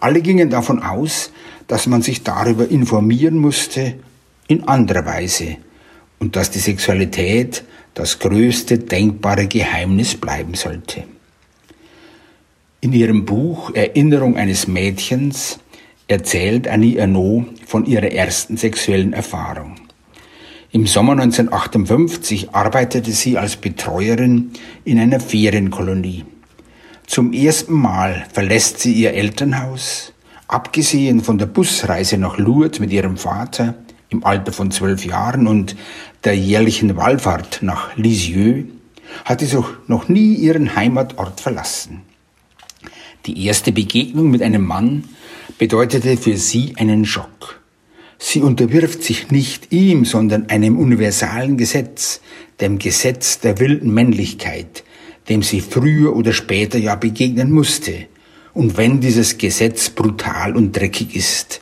Alle 0.00 0.22
gingen 0.22 0.48
davon 0.48 0.82
aus, 0.82 1.32
dass 1.66 1.86
man 1.86 2.00
sich 2.00 2.22
darüber 2.22 2.70
informieren 2.70 3.36
musste 3.36 3.96
in 4.48 4.66
anderer 4.66 5.04
Weise 5.04 5.58
und 6.18 6.34
dass 6.34 6.50
die 6.50 6.60
Sexualität 6.60 7.62
das 7.92 8.20
größte 8.20 8.78
denkbare 8.78 9.48
Geheimnis 9.48 10.14
bleiben 10.14 10.54
sollte. 10.54 11.04
In 12.80 12.94
ihrem 12.94 13.26
Buch 13.26 13.74
Erinnerung 13.74 14.38
eines 14.38 14.66
Mädchens 14.66 15.58
erzählt 16.12 16.68
Annie 16.68 16.96
Ernaux 16.96 17.44
von 17.66 17.86
ihrer 17.86 18.12
ersten 18.12 18.56
sexuellen 18.56 19.12
Erfahrung. 19.12 19.76
Im 20.70 20.86
Sommer 20.86 21.12
1958 21.12 22.54
arbeitete 22.54 23.12
sie 23.12 23.36
als 23.36 23.56
Betreuerin 23.56 24.52
in 24.84 24.98
einer 24.98 25.20
Ferienkolonie. 25.20 26.24
Zum 27.06 27.32
ersten 27.32 27.74
Mal 27.74 28.26
verlässt 28.32 28.78
sie 28.78 28.92
ihr 28.92 29.12
Elternhaus. 29.12 30.12
Abgesehen 30.48 31.20
von 31.20 31.38
der 31.38 31.46
Busreise 31.46 32.16
nach 32.18 32.38
Lourdes 32.38 32.78
mit 32.78 32.92
ihrem 32.92 33.16
Vater 33.16 33.74
im 34.08 34.24
Alter 34.24 34.52
von 34.52 34.70
zwölf 34.70 35.04
Jahren 35.04 35.46
und 35.46 35.76
der 36.24 36.36
jährlichen 36.36 36.96
Wallfahrt 36.96 37.60
nach 37.62 37.96
Lisieux, 37.96 38.66
hat 39.24 39.40
sie 39.40 39.58
noch 39.86 40.08
nie 40.08 40.34
ihren 40.34 40.76
Heimatort 40.76 41.40
verlassen. 41.40 42.02
Die 43.26 43.46
erste 43.46 43.72
Begegnung 43.72 44.30
mit 44.30 44.42
einem 44.42 44.64
Mann 44.66 45.04
bedeutete 45.58 46.16
für 46.16 46.36
sie 46.36 46.74
einen 46.76 47.04
Schock. 47.04 47.60
Sie 48.18 48.40
unterwirft 48.40 49.02
sich 49.02 49.30
nicht 49.30 49.72
ihm, 49.72 50.04
sondern 50.04 50.48
einem 50.48 50.78
universalen 50.78 51.56
Gesetz, 51.56 52.20
dem 52.60 52.78
Gesetz 52.78 53.40
der 53.40 53.58
wilden 53.58 53.92
Männlichkeit, 53.92 54.84
dem 55.28 55.42
sie 55.42 55.60
früher 55.60 56.14
oder 56.14 56.32
später 56.32 56.78
ja 56.78 56.94
begegnen 56.94 57.50
musste 57.50 58.06
Und 58.54 58.76
wenn 58.76 59.00
dieses 59.00 59.38
Gesetz 59.38 59.90
brutal 59.90 60.56
und 60.56 60.76
dreckig 60.76 61.16
ist, 61.16 61.60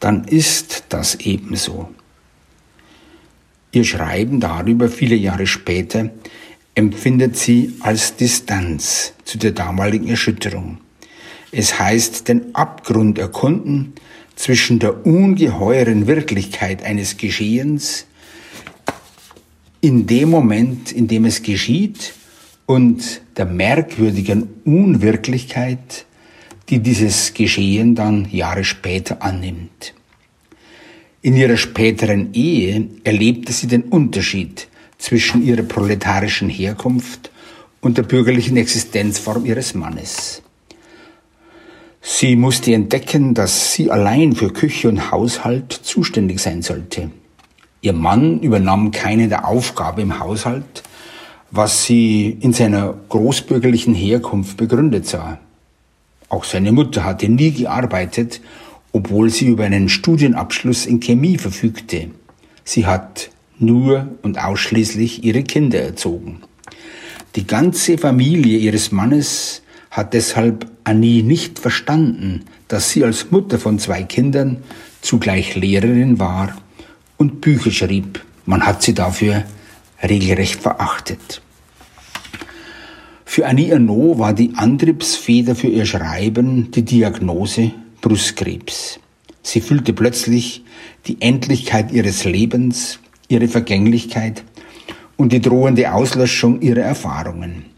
dann 0.00 0.24
ist 0.24 0.84
das 0.88 1.16
ebenso. 1.16 1.90
Ihr 3.72 3.84
Schreiben 3.84 4.40
darüber 4.40 4.88
viele 4.88 5.14
Jahre 5.14 5.46
später 5.46 6.10
empfindet 6.74 7.36
sie 7.36 7.74
als 7.80 8.16
Distanz 8.16 9.12
zu 9.24 9.38
der 9.38 9.52
damaligen 9.52 10.08
Erschütterung. 10.08 10.78
Es 11.54 11.78
heißt, 11.78 12.28
den 12.28 12.54
Abgrund 12.54 13.18
erkunden 13.18 13.92
zwischen 14.36 14.78
der 14.78 15.06
ungeheuren 15.06 16.06
Wirklichkeit 16.06 16.82
eines 16.82 17.18
Geschehens 17.18 18.06
in 19.82 20.06
dem 20.06 20.30
Moment, 20.30 20.92
in 20.92 21.08
dem 21.08 21.26
es 21.26 21.42
geschieht 21.42 22.14
und 22.64 23.20
der 23.36 23.44
merkwürdigen 23.44 24.48
Unwirklichkeit, 24.64 26.06
die 26.70 26.78
dieses 26.78 27.34
Geschehen 27.34 27.94
dann 27.94 28.28
Jahre 28.30 28.64
später 28.64 29.22
annimmt. 29.22 29.92
In 31.20 31.36
ihrer 31.36 31.58
späteren 31.58 32.32
Ehe 32.32 32.88
erlebte 33.04 33.52
sie 33.52 33.66
den 33.66 33.82
Unterschied 33.82 34.68
zwischen 34.96 35.44
ihrer 35.44 35.62
proletarischen 35.64 36.48
Herkunft 36.48 37.30
und 37.82 37.98
der 37.98 38.04
bürgerlichen 38.04 38.56
Existenzform 38.56 39.44
ihres 39.44 39.74
Mannes. 39.74 40.42
Sie 42.04 42.34
musste 42.34 42.74
entdecken, 42.74 43.32
dass 43.32 43.72
sie 43.72 43.88
allein 43.88 44.34
für 44.34 44.52
Küche 44.52 44.88
und 44.88 45.12
Haushalt 45.12 45.72
zuständig 45.72 46.40
sein 46.40 46.60
sollte. 46.60 47.12
Ihr 47.80 47.92
Mann 47.92 48.40
übernahm 48.40 48.90
keine 48.90 49.28
der 49.28 49.46
Aufgabe 49.46 50.02
im 50.02 50.18
Haushalt, 50.18 50.82
was 51.52 51.84
sie 51.84 52.36
in 52.40 52.52
seiner 52.52 52.94
großbürgerlichen 53.08 53.94
Herkunft 53.94 54.56
begründet 54.56 55.06
sah. 55.06 55.38
Auch 56.28 56.42
seine 56.42 56.72
Mutter 56.72 57.04
hatte 57.04 57.28
nie 57.28 57.52
gearbeitet, 57.52 58.40
obwohl 58.92 59.30
sie 59.30 59.46
über 59.46 59.64
einen 59.64 59.88
Studienabschluss 59.88 60.86
in 60.86 60.98
Chemie 60.98 61.38
verfügte. 61.38 62.10
Sie 62.64 62.84
hat 62.84 63.30
nur 63.60 64.08
und 64.22 64.42
ausschließlich 64.42 65.22
ihre 65.22 65.44
Kinder 65.44 65.80
erzogen. 65.80 66.40
Die 67.36 67.46
ganze 67.46 67.96
Familie 67.96 68.58
ihres 68.58 68.90
Mannes 68.90 69.61
hat 69.92 70.14
deshalb 70.14 70.66
Annie 70.84 71.22
nicht 71.22 71.58
verstanden, 71.58 72.46
dass 72.66 72.90
sie 72.90 73.04
als 73.04 73.30
Mutter 73.30 73.58
von 73.58 73.78
zwei 73.78 74.02
Kindern 74.02 74.56
zugleich 75.02 75.54
Lehrerin 75.54 76.18
war 76.18 76.56
und 77.18 77.42
Bücher 77.42 77.70
schrieb. 77.70 78.24
Man 78.46 78.64
hat 78.66 78.82
sie 78.82 78.94
dafür 78.94 79.44
regelrecht 80.02 80.62
verachtet. 80.62 81.42
Für 83.26 83.46
Annie 83.46 83.70
Ernaux 83.70 84.18
war 84.18 84.32
die 84.32 84.54
Antriebsfeder 84.56 85.54
für 85.54 85.68
ihr 85.68 85.86
Schreiben 85.86 86.70
die 86.70 86.84
Diagnose 86.84 87.72
Brustkrebs. 88.00 88.98
Sie 89.42 89.60
fühlte 89.60 89.92
plötzlich 89.92 90.64
die 91.06 91.20
Endlichkeit 91.20 91.92
ihres 91.92 92.24
Lebens 92.24 92.98
ihre 93.28 93.48
Vergänglichkeit 93.48 94.42
und 95.16 95.32
die 95.32 95.40
drohende 95.40 95.92
Auslöschung 95.92 96.62
ihrer 96.62 96.82
Erfahrungen. 96.82 97.71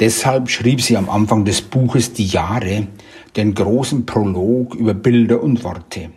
Deshalb 0.00 0.50
schrieb 0.50 0.80
sie 0.80 0.96
am 0.96 1.08
Anfang 1.08 1.44
des 1.44 1.62
Buches 1.62 2.12
Die 2.12 2.26
Jahre 2.26 2.88
den 3.36 3.54
großen 3.54 4.06
Prolog 4.06 4.74
über 4.74 4.94
Bilder 4.94 5.42
und 5.42 5.62
Worte. 5.64 6.10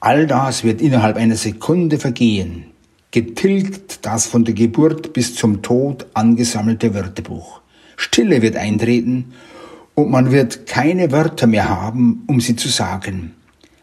All 0.00 0.26
das 0.26 0.64
wird 0.64 0.80
innerhalb 0.80 1.16
einer 1.16 1.36
Sekunde 1.36 1.98
vergehen, 1.98 2.66
getilgt 3.10 4.04
das 4.04 4.26
von 4.26 4.44
der 4.44 4.54
Geburt 4.54 5.12
bis 5.12 5.34
zum 5.34 5.62
Tod 5.62 6.06
angesammelte 6.14 6.94
Wörterbuch. 6.94 7.60
Stille 7.96 8.42
wird 8.42 8.56
eintreten 8.56 9.32
und 9.94 10.10
man 10.10 10.30
wird 10.30 10.66
keine 10.66 11.12
Wörter 11.12 11.46
mehr 11.46 11.68
haben, 11.68 12.24
um 12.26 12.40
sie 12.40 12.56
zu 12.56 12.68
sagen. 12.68 13.32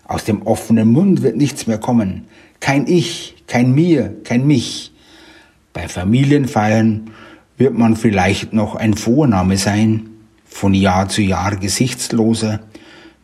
Aus 0.05 0.25
dem 0.25 0.43
offenen 0.43 0.91
Mund 0.91 1.23
wird 1.23 1.37
nichts 1.37 1.65
mehr 1.67 1.79
kommen. 1.79 2.25
Kein 2.59 2.87
Ich, 2.87 3.35
kein 3.47 3.73
Mir, 3.73 4.15
kein 4.23 4.45
Mich. 4.45 4.91
Bei 5.73 5.87
Familienfeiern 5.87 7.09
wird 7.57 7.77
man 7.77 7.95
vielleicht 7.95 8.53
noch 8.53 8.75
ein 8.75 8.93
Vorname 8.93 9.57
sein, 9.57 10.09
von 10.45 10.73
Jahr 10.73 11.09
zu 11.09 11.21
Jahr 11.21 11.55
gesichtsloser, 11.55 12.59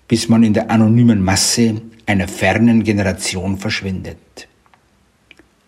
bis 0.07 0.29
man 0.29 0.43
in 0.43 0.53
der 0.53 0.71
anonymen 0.71 1.23
Masse 1.23 1.81
einer 2.05 2.27
fernen 2.27 2.83
Generation 2.83 3.57
verschwindet. 3.57 4.47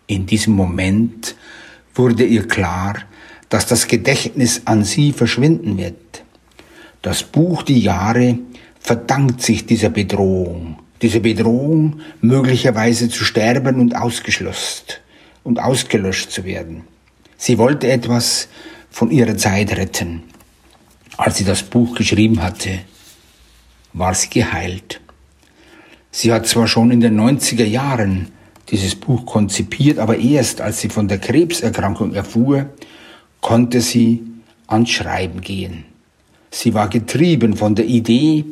In 0.06 0.26
diesem 0.26 0.54
Moment 0.54 1.36
wurde 1.94 2.24
ihr 2.24 2.48
klar, 2.48 2.96
dass 3.48 3.66
das 3.66 3.86
Gedächtnis 3.86 4.62
an 4.64 4.82
sie 4.82 5.12
verschwinden 5.12 5.78
wird. 5.78 6.24
Das 7.02 7.22
Buch 7.22 7.62
Die 7.62 7.80
Jahre 7.80 8.38
verdankt 8.80 9.42
sich 9.42 9.66
dieser 9.66 9.90
Bedrohung, 9.90 10.78
diese 11.00 11.20
Bedrohung 11.20 12.00
möglicherweise 12.20 13.08
zu 13.08 13.24
sterben 13.24 13.80
und 13.80 13.94
ausgeschlossen 13.94 14.86
und 15.44 15.60
ausgelöscht 15.60 16.30
zu 16.30 16.44
werden. 16.44 16.84
Sie 17.44 17.58
wollte 17.58 17.90
etwas 17.90 18.46
von 18.88 19.10
ihrer 19.10 19.36
Zeit 19.36 19.76
retten. 19.76 20.22
Als 21.16 21.38
sie 21.38 21.44
das 21.44 21.64
Buch 21.64 21.96
geschrieben 21.96 22.40
hatte, 22.40 22.78
war 23.94 24.14
sie 24.14 24.30
geheilt. 24.30 25.00
Sie 26.12 26.32
hat 26.32 26.46
zwar 26.46 26.68
schon 26.68 26.92
in 26.92 27.00
den 27.00 27.20
90er 27.20 27.64
Jahren 27.64 28.28
dieses 28.68 28.94
Buch 28.94 29.26
konzipiert, 29.26 29.98
aber 29.98 30.18
erst 30.18 30.60
als 30.60 30.82
sie 30.82 30.88
von 30.88 31.08
der 31.08 31.18
Krebserkrankung 31.18 32.14
erfuhr, 32.14 32.70
konnte 33.40 33.80
sie 33.80 34.22
ans 34.68 34.90
Schreiben 34.90 35.40
gehen. 35.40 35.84
Sie 36.48 36.74
war 36.74 36.88
getrieben 36.88 37.56
von 37.56 37.74
der 37.74 37.86
Idee, 37.86 38.44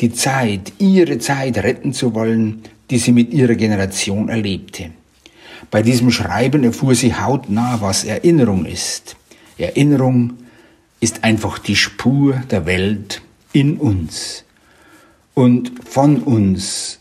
die 0.00 0.12
Zeit, 0.12 0.72
ihre 0.80 1.20
Zeit 1.20 1.58
retten 1.58 1.92
zu 1.92 2.12
wollen, 2.12 2.64
die 2.90 2.98
sie 2.98 3.12
mit 3.12 3.32
ihrer 3.32 3.54
Generation 3.54 4.28
erlebte. 4.28 4.90
Bei 5.70 5.82
diesem 5.82 6.10
Schreiben 6.10 6.64
erfuhr 6.64 6.94
sie 6.94 7.14
hautnah, 7.14 7.80
was 7.80 8.04
Erinnerung 8.04 8.66
ist. 8.66 9.16
Erinnerung 9.58 10.34
ist 11.00 11.24
einfach 11.24 11.58
die 11.58 11.76
Spur 11.76 12.34
der 12.50 12.66
Welt 12.66 13.22
in 13.52 13.76
uns. 13.76 14.44
Und 15.34 15.72
von 15.88 16.22
uns, 16.22 16.98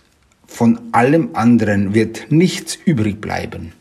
von 0.48 0.80
allem 0.92 1.30
anderen 1.34 1.94
wird 1.94 2.32
nichts 2.32 2.78
übrig 2.86 3.20
bleiben. 3.20 3.74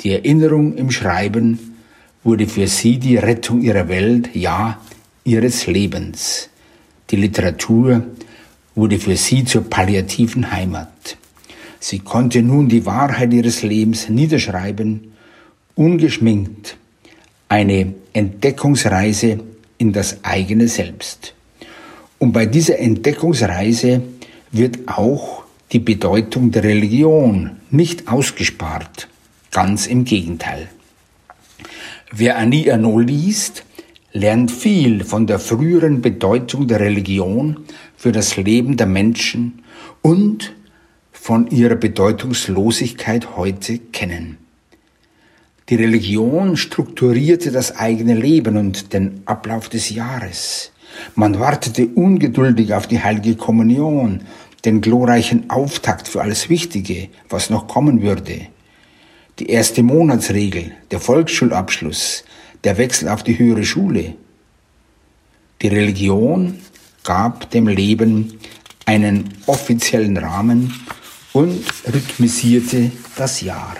Die 0.00 0.12
Erinnerung 0.12 0.76
im 0.76 0.90
Schreiben 0.90 1.76
wurde 2.24 2.46
für 2.46 2.66
sie 2.66 2.98
die 2.98 3.16
Rettung 3.16 3.62
ihrer 3.62 3.88
Welt, 3.88 4.30
ja, 4.34 4.80
ihres 5.24 5.66
Lebens. 5.66 6.48
Die 7.10 7.16
Literatur 7.16 8.04
wurde 8.74 8.98
für 8.98 9.16
sie 9.16 9.44
zur 9.44 9.62
palliativen 9.68 10.50
Heimat. 10.50 11.16
Sie 11.80 12.00
konnte 12.00 12.42
nun 12.42 12.68
die 12.68 12.86
Wahrheit 12.86 13.32
ihres 13.32 13.62
Lebens 13.62 14.08
niederschreiben, 14.08 15.12
ungeschminkt, 15.74 16.76
eine 17.48 17.94
Entdeckungsreise 18.12 19.40
in 19.78 19.92
das 19.92 20.24
eigene 20.24 20.68
Selbst. 20.68 21.34
Und 22.18 22.32
bei 22.32 22.46
dieser 22.46 22.78
Entdeckungsreise 22.78 24.02
wird 24.50 24.88
auch 24.88 25.44
die 25.72 25.78
Bedeutung 25.78 26.50
der 26.50 26.64
Religion 26.64 27.52
nicht 27.70 28.08
ausgespart, 28.08 29.08
ganz 29.52 29.86
im 29.86 30.04
Gegenteil. 30.04 30.68
Wer 32.10 32.38
Annie 32.38 32.66
Ernaux 32.66 33.04
liest, 33.04 33.64
lernt 34.12 34.50
viel 34.50 35.04
von 35.04 35.26
der 35.26 35.38
früheren 35.38 36.00
Bedeutung 36.00 36.66
der 36.66 36.80
Religion 36.80 37.64
für 37.96 38.12
das 38.12 38.36
Leben 38.36 38.76
der 38.76 38.86
Menschen 38.86 39.62
und 40.02 40.54
von 41.28 41.46
ihrer 41.50 41.74
Bedeutungslosigkeit 41.74 43.36
heute 43.36 43.80
kennen. 43.80 44.38
Die 45.68 45.74
Religion 45.74 46.56
strukturierte 46.56 47.52
das 47.52 47.76
eigene 47.76 48.14
Leben 48.14 48.56
und 48.56 48.94
den 48.94 49.20
Ablauf 49.26 49.68
des 49.68 49.90
Jahres. 49.90 50.72
Man 51.16 51.38
wartete 51.38 51.86
ungeduldig 51.86 52.72
auf 52.72 52.86
die 52.86 53.02
heilige 53.02 53.36
Kommunion, 53.36 54.22
den 54.64 54.80
glorreichen 54.80 55.50
Auftakt 55.50 56.08
für 56.08 56.22
alles 56.22 56.48
Wichtige, 56.48 57.10
was 57.28 57.50
noch 57.50 57.68
kommen 57.68 58.00
würde. 58.00 58.46
Die 59.38 59.50
erste 59.50 59.82
Monatsregel, 59.82 60.72
der 60.90 60.98
Volksschulabschluss, 60.98 62.24
der 62.64 62.78
Wechsel 62.78 63.10
auf 63.10 63.22
die 63.22 63.38
höhere 63.38 63.64
Schule. 63.66 64.14
Die 65.60 65.68
Religion 65.68 66.58
gab 67.04 67.50
dem 67.50 67.68
Leben 67.68 68.38
einen 68.86 69.34
offiziellen 69.44 70.16
Rahmen 70.16 70.72
und 71.32 71.64
rhythmisierte 71.86 72.90
das 73.16 73.40
Jahr. 73.40 73.76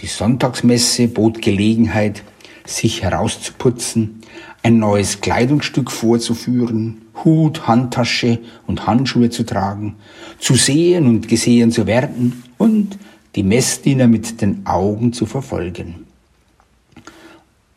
Die 0.00 0.06
Sonntagsmesse 0.06 1.08
bot 1.08 1.40
Gelegenheit, 1.40 2.22
sich 2.64 3.02
herauszuputzen, 3.02 4.20
ein 4.62 4.78
neues 4.78 5.20
Kleidungsstück 5.20 5.90
vorzuführen, 5.90 7.02
Hut, 7.24 7.66
Handtasche 7.66 8.40
und 8.66 8.86
Handschuhe 8.86 9.30
zu 9.30 9.44
tragen, 9.44 9.96
zu 10.38 10.54
sehen 10.54 11.06
und 11.06 11.28
gesehen 11.28 11.70
zu 11.70 11.86
werden 11.86 12.42
und 12.58 12.98
die 13.36 13.42
Messdiener 13.42 14.06
mit 14.06 14.40
den 14.40 14.66
Augen 14.66 15.12
zu 15.12 15.26
verfolgen. 15.26 16.06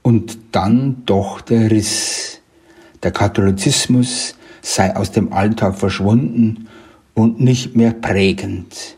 Und 0.02 0.38
dann 0.52 1.04
doch 1.06 1.42
der 1.42 1.70
Riss. 1.70 2.42
Der 3.04 3.12
Katholizismus 3.12 4.36
sei 4.62 4.96
aus 4.96 5.12
dem 5.12 5.32
Alltag 5.32 5.78
verschwunden 5.78 6.69
und 7.20 7.40
nicht 7.40 7.76
mehr 7.76 7.92
prägend. 7.92 8.98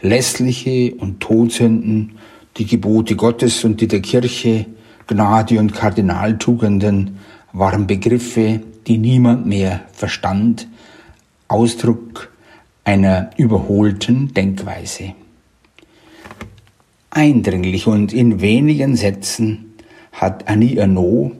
Lässliche 0.00 0.94
und 0.94 1.20
Todsünden, 1.20 2.18
die 2.56 2.66
Gebote 2.66 3.14
Gottes 3.14 3.64
und 3.64 3.80
die 3.80 3.88
der 3.88 4.00
Kirche, 4.00 4.66
Gnade 5.06 5.58
und 5.58 5.74
Kardinaltugenden 5.74 7.18
waren 7.52 7.86
Begriffe, 7.86 8.60
die 8.86 8.98
niemand 8.98 9.46
mehr 9.46 9.82
verstand, 9.92 10.68
Ausdruck 11.48 12.32
einer 12.84 13.30
überholten 13.36 14.32
Denkweise. 14.34 15.14
Eindringlich 17.10 17.86
und 17.86 18.12
in 18.12 18.40
wenigen 18.40 18.96
Sätzen 18.96 19.74
hat 20.12 20.48
Annie 20.48 20.76
Ernaux 20.76 21.32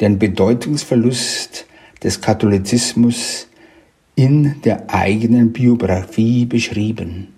den 0.00 0.18
Bedeutungsverlust 0.18 1.66
des 2.02 2.20
Katholizismus 2.20 3.48
in 4.16 4.62
der 4.62 4.92
eigenen 4.92 5.52
Biografie 5.52 6.46
beschrieben. 6.46 7.28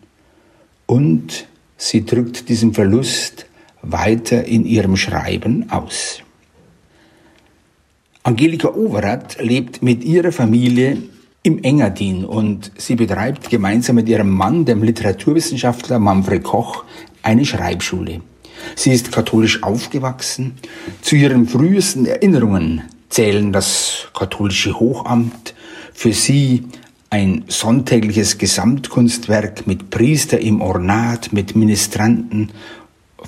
Und 0.87 1.47
sie 1.77 2.07
drückt 2.07 2.49
diesen 2.49 2.73
Verlust 2.73 3.47
weiter 3.83 4.45
in 4.45 4.65
ihrem 4.65 4.97
Schreiben 4.97 5.71
aus. 5.71 6.23
Angelika 8.23 8.69
Overath 8.69 9.43
lebt 9.43 9.83
mit 9.83 10.05
ihrer 10.05 10.33
Familie 10.33 10.99
im 11.43 11.63
Engadin 11.63 12.25
und 12.25 12.71
sie 12.77 12.95
betreibt 12.95 13.51
gemeinsam 13.51 13.97
mit 13.97 14.09
ihrem 14.09 14.31
Mann, 14.31 14.65
dem 14.65 14.83
Literaturwissenschaftler 14.83 15.99
Manfred 15.99 16.45
Koch, 16.45 16.85
eine 17.23 17.45
Schreibschule. 17.45 18.21
Sie 18.77 18.93
ist 18.93 19.13
katholisch 19.13 19.63
aufgewachsen. 19.63 20.55
Zu 21.01 21.17
ihren 21.17 21.49
frühesten 21.49 22.07
Erinnerungen 22.07 22.83
zählen 23.09 23.53
das 23.53 24.09
katholische 24.15 24.79
Hochamt, 24.79 25.55
für 25.99 26.13
sie 26.13 26.63
ein 27.11 27.43
sonntägliches 27.49 28.39
Gesamtkunstwerk 28.39 29.67
mit 29.67 29.91
Priester 29.91 30.39
im 30.39 30.61
Ornat, 30.61 31.33
mit 31.33 31.57
Ministranten, 31.57 32.53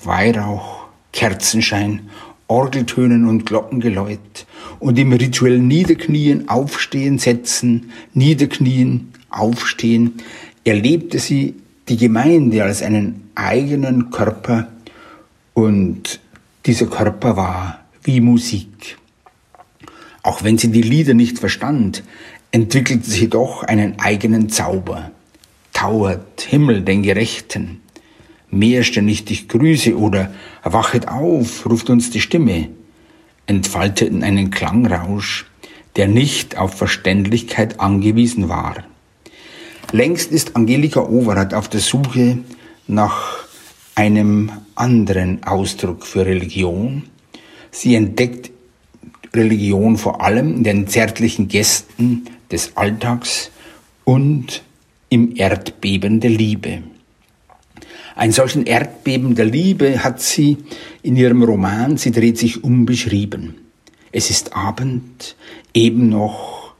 Weihrauch, 0.04 0.84
Kerzenschein, 1.12 2.02
Orgeltönen 2.46 3.26
und 3.26 3.44
Glockengeläut 3.44 4.46
und 4.78 5.00
im 5.00 5.12
rituellen 5.12 5.66
Niederknien, 5.66 6.48
Aufstehen, 6.48 7.18
Setzen, 7.18 7.90
Niederknien, 8.14 9.14
Aufstehen 9.30 10.20
erlebte 10.62 11.18
sie 11.18 11.56
die 11.88 11.96
Gemeinde 11.96 12.62
als 12.62 12.82
einen 12.82 13.30
eigenen 13.34 14.12
Körper 14.12 14.68
und 15.54 16.20
dieser 16.66 16.86
Körper 16.86 17.36
war 17.36 17.80
wie 18.04 18.20
Musik. 18.20 18.96
Auch 20.22 20.44
wenn 20.44 20.58
sie 20.58 20.70
die 20.70 20.82
Lieder 20.82 21.14
nicht 21.14 21.38
verstand, 21.38 22.02
entwickelte 22.52 23.08
sie 23.08 23.28
doch 23.28 23.62
einen 23.62 23.98
eigenen 24.00 24.48
Zauber. 24.48 25.10
Tauert 25.72 26.40
Himmel 26.42 26.82
den 26.82 27.02
Gerechten. 27.02 27.80
Mehrste 28.50 29.02
nicht 29.02 29.30
dich 29.30 29.48
grüße 29.48 29.96
oder 29.96 30.32
wachet 30.64 31.06
auf, 31.08 31.64
ruft 31.66 31.88
uns 31.88 32.10
die 32.10 32.20
Stimme, 32.20 32.68
entfalteten 33.46 34.24
einen 34.24 34.50
Klangrausch, 34.50 35.46
der 35.96 36.08
nicht 36.08 36.58
auf 36.58 36.74
Verständlichkeit 36.74 37.78
angewiesen 37.78 38.48
war. 38.48 38.84
Längst 39.92 40.32
ist 40.32 40.56
Angelika 40.56 41.00
Overath 41.00 41.54
auf 41.54 41.68
der 41.68 41.80
Suche 41.80 42.38
nach 42.88 43.46
einem 43.94 44.50
anderen 44.74 45.44
Ausdruck 45.44 46.06
für 46.06 46.26
Religion. 46.26 47.04
Sie 47.70 47.94
entdeckt 47.94 48.50
Religion 49.34 49.96
vor 49.96 50.22
allem 50.22 50.56
in 50.56 50.64
den 50.64 50.88
zärtlichen 50.88 51.46
Gästen 51.48 52.26
des 52.50 52.76
Alltags 52.76 53.50
und 54.04 54.62
im 55.08 55.36
Erdbeben 55.36 56.20
der 56.20 56.30
Liebe. 56.30 56.82
Ein 58.16 58.32
solchen 58.32 58.66
Erdbeben 58.66 59.34
der 59.34 59.46
Liebe 59.46 60.04
hat 60.04 60.20
sie 60.20 60.58
in 61.02 61.16
ihrem 61.16 61.42
Roman 61.42 61.96
Sie 61.96 62.10
dreht 62.10 62.38
sich 62.38 62.62
um 62.62 62.86
beschrieben. 62.86 63.56
Es 64.12 64.30
ist 64.30 64.54
Abend, 64.54 65.36
eben 65.72 66.08
noch 66.08 66.74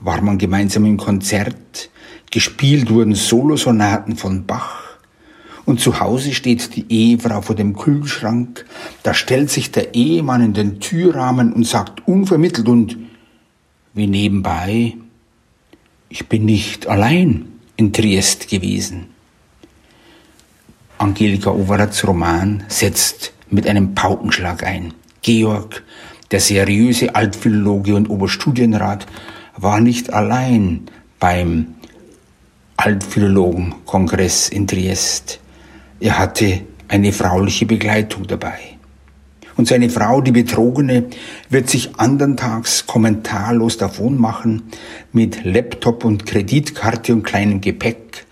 war 0.00 0.22
man 0.22 0.38
gemeinsam 0.38 0.86
im 0.86 0.96
Konzert, 0.96 1.90
gespielt 2.30 2.90
wurden 2.90 3.14
Solosonaten 3.14 4.16
von 4.16 4.46
Bach, 4.46 4.90
und 5.66 5.78
zu 5.78 6.00
Hause 6.00 6.32
steht 6.32 6.74
die 6.74 6.86
Ehefrau 6.88 7.42
vor 7.42 7.54
dem 7.54 7.76
Kühlschrank, 7.76 8.64
da 9.02 9.14
stellt 9.14 9.50
sich 9.50 9.70
der 9.70 9.94
Ehemann 9.94 10.42
in 10.42 10.54
den 10.54 10.80
Türrahmen 10.80 11.52
und 11.52 11.66
sagt 11.66 12.08
unvermittelt 12.08 12.66
und 12.66 12.96
wie 13.94 14.06
nebenbei, 14.06 14.94
ich 16.10 16.28
bin 16.28 16.44
nicht 16.44 16.88
allein 16.88 17.46
in 17.76 17.92
Triest 17.92 18.48
gewesen. 18.48 19.06
Angelika 20.98 21.50
Overaths 21.50 22.06
Roman 22.06 22.64
setzt 22.68 23.32
mit 23.48 23.66
einem 23.66 23.94
Paukenschlag 23.94 24.64
ein. 24.64 24.92
Georg, 25.22 25.82
der 26.30 26.40
seriöse 26.40 27.14
Altphilologe 27.14 27.94
und 27.94 28.10
Oberstudienrat, 28.10 29.06
war 29.56 29.80
nicht 29.80 30.12
allein 30.12 30.86
beim 31.18 31.76
Altphilologenkongress 32.76 34.48
in 34.48 34.66
Triest. 34.66 35.38
Er 36.00 36.18
hatte 36.18 36.62
eine 36.88 37.12
frauliche 37.12 37.66
Begleitung 37.66 38.26
dabei. 38.26 38.58
Und 39.60 39.66
seine 39.66 39.90
Frau, 39.90 40.22
die 40.22 40.32
Betrogene, 40.32 41.04
wird 41.50 41.68
sich 41.68 41.94
andern 41.98 42.38
Tags 42.38 42.86
kommentarlos 42.86 43.76
davonmachen 43.76 44.62
mit 45.12 45.44
Laptop 45.44 46.06
und 46.06 46.24
Kreditkarte 46.24 47.12
und 47.12 47.24
kleinem 47.24 47.60
Gepäck. 47.60 48.24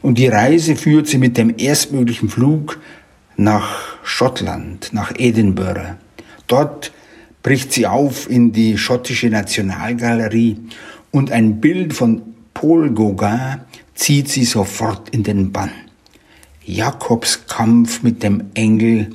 Und 0.00 0.16
die 0.16 0.28
Reise 0.28 0.76
führt 0.76 1.06
sie 1.06 1.18
mit 1.18 1.36
dem 1.36 1.52
erstmöglichen 1.58 2.30
Flug 2.30 2.80
nach 3.36 3.98
Schottland, 4.04 4.94
nach 4.94 5.12
Edinburgh. 5.18 5.96
Dort 6.46 6.92
bricht 7.42 7.74
sie 7.74 7.86
auf 7.86 8.30
in 8.30 8.52
die 8.52 8.78
schottische 8.78 9.28
Nationalgalerie 9.28 10.60
und 11.10 11.30
ein 11.30 11.60
Bild 11.60 11.92
von 11.92 12.22
Paul 12.54 12.88
Gauguin 12.94 13.60
zieht 13.94 14.30
sie 14.30 14.46
sofort 14.46 15.10
in 15.10 15.24
den 15.24 15.52
Bann. 15.52 15.72
Jakobs 16.64 17.46
Kampf 17.46 18.02
mit 18.02 18.22
dem 18.22 18.44
Engel 18.54 19.10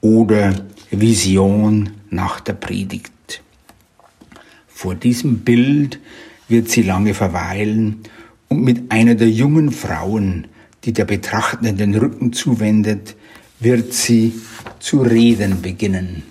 oder 0.00 0.54
Vision 1.00 1.90
nach 2.10 2.40
der 2.40 2.54
Predigt. 2.54 3.42
Vor 4.68 4.94
diesem 4.94 5.38
Bild 5.38 5.98
wird 6.48 6.68
sie 6.68 6.82
lange 6.82 7.14
verweilen 7.14 8.02
und 8.48 8.62
mit 8.62 8.90
einer 8.90 9.14
der 9.14 9.30
jungen 9.30 9.72
Frauen, 9.72 10.46
die 10.84 10.92
der 10.92 11.04
Betrachtenden 11.04 11.76
den 11.76 11.94
Rücken 11.94 12.32
zuwendet, 12.32 13.16
wird 13.58 13.92
sie 13.92 14.34
zu 14.78 15.02
reden 15.02 15.62
beginnen. 15.62 16.22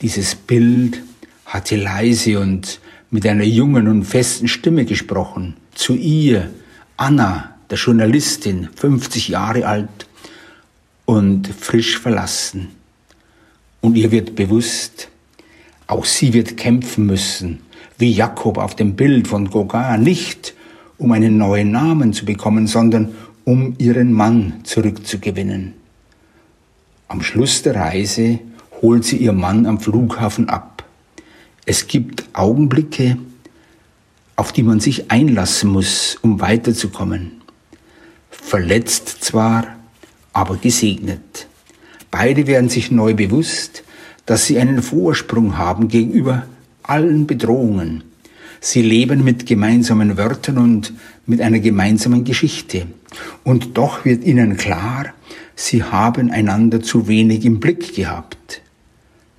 Dieses 0.00 0.34
Bild 0.34 1.02
hat 1.44 1.68
sie 1.68 1.76
leise 1.76 2.38
und 2.38 2.80
mit 3.10 3.26
einer 3.26 3.44
jungen 3.44 3.88
und 3.88 4.04
festen 4.04 4.48
Stimme 4.48 4.84
gesprochen. 4.84 5.56
Zu 5.74 5.94
ihr, 5.94 6.50
Anna, 6.96 7.56
der 7.68 7.78
Journalistin, 7.78 8.68
50 8.74 9.28
Jahre 9.28 9.66
alt 9.66 10.06
und 11.04 11.48
frisch 11.48 11.98
verlassen. 11.98 12.79
Und 13.80 13.96
ihr 13.96 14.10
wird 14.10 14.34
bewusst, 14.34 15.08
auch 15.86 16.04
sie 16.04 16.32
wird 16.32 16.56
kämpfen 16.56 17.06
müssen, 17.06 17.60
wie 17.98 18.12
Jakob 18.12 18.58
auf 18.58 18.76
dem 18.76 18.94
Bild 18.94 19.28
von 19.28 19.50
Gauguin, 19.50 20.02
nicht 20.02 20.54
um 20.98 21.12
einen 21.12 21.38
neuen 21.38 21.70
Namen 21.70 22.12
zu 22.12 22.24
bekommen, 22.24 22.66
sondern 22.66 23.14
um 23.44 23.74
ihren 23.78 24.12
Mann 24.12 24.60
zurückzugewinnen. 24.64 25.74
Am 27.08 27.22
Schluss 27.22 27.62
der 27.62 27.74
Reise 27.74 28.38
holt 28.82 29.04
sie 29.04 29.16
ihr 29.16 29.32
Mann 29.32 29.66
am 29.66 29.80
Flughafen 29.80 30.48
ab. 30.48 30.84
Es 31.66 31.86
gibt 31.86 32.24
Augenblicke, 32.34 33.16
auf 34.36 34.52
die 34.52 34.62
man 34.62 34.80
sich 34.80 35.10
einlassen 35.10 35.70
muss, 35.70 36.18
um 36.22 36.40
weiterzukommen 36.40 37.40
verletzt 38.50 39.22
zwar, 39.22 39.64
aber 40.32 40.56
gesegnet. 40.56 41.46
Beide 42.10 42.46
werden 42.46 42.68
sich 42.68 42.90
neu 42.90 43.14
bewusst, 43.14 43.84
dass 44.26 44.46
sie 44.46 44.58
einen 44.58 44.82
Vorsprung 44.82 45.58
haben 45.58 45.88
gegenüber 45.88 46.44
allen 46.82 47.26
Bedrohungen. 47.26 48.04
Sie 48.60 48.82
leben 48.82 49.24
mit 49.24 49.46
gemeinsamen 49.46 50.16
Wörtern 50.16 50.58
und 50.58 50.92
mit 51.26 51.40
einer 51.40 51.60
gemeinsamen 51.60 52.24
Geschichte. 52.24 52.86
Und 53.44 53.78
doch 53.78 54.04
wird 54.04 54.24
ihnen 54.24 54.56
klar, 54.56 55.06
sie 55.54 55.82
haben 55.82 56.30
einander 56.30 56.82
zu 56.82 57.08
wenig 57.08 57.44
im 57.44 57.60
Blick 57.60 57.94
gehabt. 57.94 58.60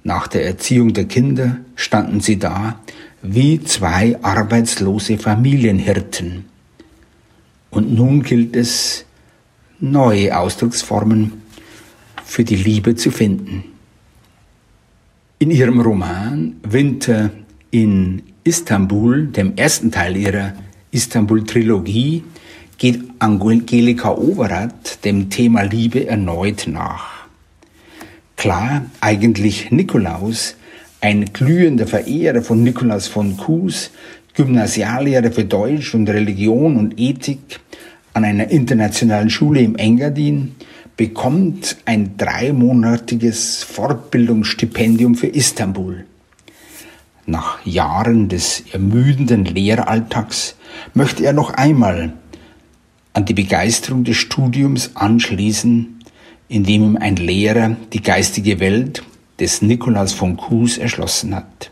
Nach 0.04 0.28
der 0.28 0.46
Erziehung 0.46 0.94
der 0.94 1.06
Kinder 1.06 1.58
standen 1.76 2.22
sie 2.22 2.40
da 2.40 2.80
wie 3.22 3.64
zwei 3.64 4.18
arbeitslose 4.24 5.18
Familienhirten. 5.20 6.46
Und 7.70 7.94
nun 7.94 8.24
gilt 8.24 8.56
es, 8.56 9.06
neue 9.80 10.38
Ausdrucksformen 10.38 11.41
für 12.32 12.46
die 12.46 12.56
Liebe 12.56 12.96
zu 12.96 13.12
finden. 13.12 13.66
In 15.38 15.52
ihrem 15.52 15.82
Roman 15.82 16.56
Winter 16.64 17.30
in 17.72 18.22
Istanbul, 18.46 19.28
dem 19.28 19.58
ersten 19.58 19.92
Teil 19.92 20.16
ihrer 20.16 20.54
Istanbul-Trilogie, 20.92 22.24
geht 22.78 23.02
Angelika 23.20 24.16
Overath 24.16 25.04
dem 25.04 25.30
Thema 25.30 25.64
Liebe 25.64 26.08
erneut 26.08 26.68
nach. 26.68 27.26
Klar, 28.38 28.86
eigentlich 29.02 29.70
Nikolaus, 29.72 30.56
ein 31.02 31.34
glühender 31.34 31.86
Verehrer 31.86 32.42
von 32.42 32.64
Nikolaus 32.64 33.10
von 33.10 33.36
Kues, 33.36 33.92
Gymnasiallehrer 34.36 35.34
für 35.34 35.44
Deutsch 35.44 35.94
und 35.94 36.08
Religion 36.08 36.78
und 36.78 36.98
Ethik 36.98 37.60
an 38.14 38.24
einer 38.24 38.50
internationalen 38.50 39.30
Schule 39.30 39.60
im 39.60 39.76
Engadin, 39.76 40.56
bekommt 40.98 41.78
ein 41.86 42.18
dreimonatiges 42.18 43.64
Fortbildungsstipendium 43.64 45.16
für 45.16 45.28
Istanbul. 45.28 46.06
Nach 47.26 47.66
Jahren 47.66 48.30
des 48.30 48.64
ermüdenden 48.72 49.46
Lehralltags 49.46 50.56
möchte 50.94 51.24
er 51.24 51.34
noch 51.34 51.54
einmal 51.54 52.14
an 53.14 53.26
die 53.26 53.34
Begeisterung 53.34 54.04
des 54.04 54.18
Studiums 54.18 54.92
anschließen, 54.96 56.00
indem 56.48 56.84
ihm 56.84 56.98
ein 56.98 57.16
Lehrer 57.16 57.76
die 57.94 58.02
geistige 58.02 58.60
Welt 58.60 59.04
des 59.40 59.62
Nikolaus 59.62 60.14
von 60.14 60.38
Kues 60.38 60.78
erschlossen 60.78 61.36
hat. 61.36 61.72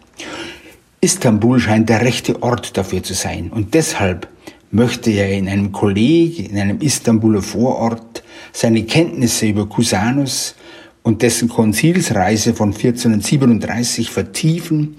Istanbul 1.01 1.59
scheint 1.59 1.89
der 1.89 2.01
rechte 2.01 2.41
Ort 2.43 2.77
dafür 2.77 3.03
zu 3.03 3.13
sein 3.13 3.51
und 3.51 3.73
deshalb 3.73 4.27
möchte 4.71 5.11
er 5.11 5.31
in 5.31 5.47
einem 5.47 5.71
Kolleg, 5.71 6.51
in 6.51 6.57
einem 6.57 6.81
Istanbuler 6.81 7.41
Vorort, 7.41 8.23
seine 8.51 8.83
Kenntnisse 8.83 9.47
über 9.47 9.67
Cusanus 9.67 10.55
und 11.03 11.21
dessen 11.21 11.49
Konzilsreise 11.49 12.53
von 12.53 12.69
1437 12.73 14.09
vertiefen 14.09 14.97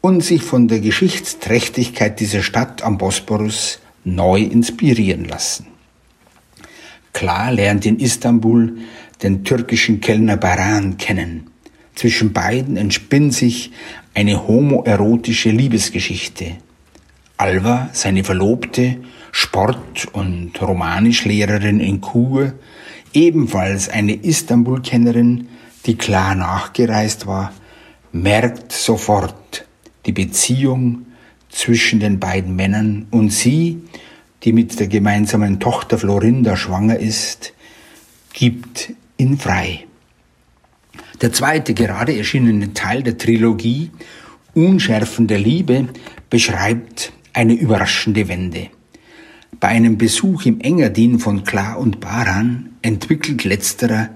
und 0.00 0.22
sich 0.22 0.42
von 0.42 0.68
der 0.68 0.80
Geschichtsträchtigkeit 0.80 2.20
dieser 2.20 2.42
Stadt 2.42 2.82
am 2.82 2.98
Bosporus 2.98 3.78
neu 4.04 4.40
inspirieren 4.42 5.24
lassen. 5.24 5.66
Klar 7.12 7.52
lernt 7.52 7.86
in 7.86 7.98
Istanbul 7.98 8.78
den 9.22 9.44
türkischen 9.44 10.00
Kellner 10.00 10.36
Baran 10.36 10.96
kennen. 10.96 11.48
Zwischen 11.94 12.32
beiden 12.32 12.76
entspinnt 12.76 13.34
sich 13.34 13.70
eine 14.14 14.48
homoerotische 14.48 15.50
Liebesgeschichte. 15.50 16.56
Alva, 17.42 17.90
seine 17.92 18.22
Verlobte, 18.22 18.98
Sport- 19.32 20.06
und 20.12 20.62
Romanischlehrerin 20.62 21.80
in 21.80 22.00
Kur, 22.00 22.52
ebenfalls 23.12 23.88
eine 23.88 24.14
Istanbul-Kennerin, 24.14 25.48
die 25.84 25.98
klar 25.98 26.36
nachgereist 26.36 27.26
war, 27.26 27.52
merkt 28.12 28.70
sofort 28.70 29.66
die 30.06 30.12
Beziehung 30.12 31.06
zwischen 31.48 31.98
den 31.98 32.20
beiden 32.20 32.54
Männern 32.54 33.08
und 33.10 33.32
sie, 33.32 33.82
die 34.44 34.52
mit 34.52 34.78
der 34.78 34.86
gemeinsamen 34.86 35.58
Tochter 35.58 35.98
Florinda 35.98 36.56
schwanger 36.56 37.00
ist, 37.00 37.54
gibt 38.34 38.92
ihn 39.16 39.36
frei. 39.36 39.86
Der 41.20 41.32
zweite 41.32 41.74
gerade 41.74 42.16
erschienene 42.16 42.72
Teil 42.72 43.02
der 43.02 43.18
Trilogie 43.18 43.90
Unschärfen 44.54 45.26
der 45.26 45.40
Liebe 45.40 45.88
beschreibt 46.30 47.12
eine 47.32 47.54
überraschende 47.54 48.28
Wende. 48.28 48.68
Bei 49.60 49.68
einem 49.68 49.98
Besuch 49.98 50.46
im 50.46 50.60
Engadin 50.60 51.18
von 51.18 51.44
Kla 51.44 51.74
und 51.74 52.00
Baran 52.00 52.70
entwickelt 52.82 53.44
letzterer 53.44 54.10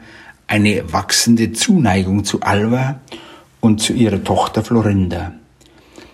eine 0.47 0.93
wachsende 0.93 1.53
Zuneigung 1.53 2.25
zu 2.25 2.41
Alva 2.41 3.01
und 3.61 3.81
zu 3.81 3.93
ihrer 3.93 4.23
Tochter 4.23 4.65
Florinda. 4.65 5.33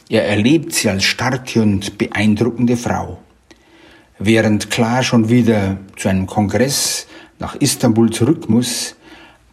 Er 0.09 0.27
erlebt 0.27 0.75
sie 0.75 0.91
als 0.91 1.05
starke 1.05 1.63
und 1.63 1.97
beeindruckende 1.99 2.77
Frau. 2.77 3.23
Während 4.19 4.71
Kla 4.71 5.03
schon 5.03 5.29
wieder 5.29 5.79
zu 5.97 6.09
einem 6.09 6.27
Kongress 6.27 7.07
nach 7.39 7.55
Istanbul 7.57 8.11
zurück 8.11 8.49
muss, 8.49 8.95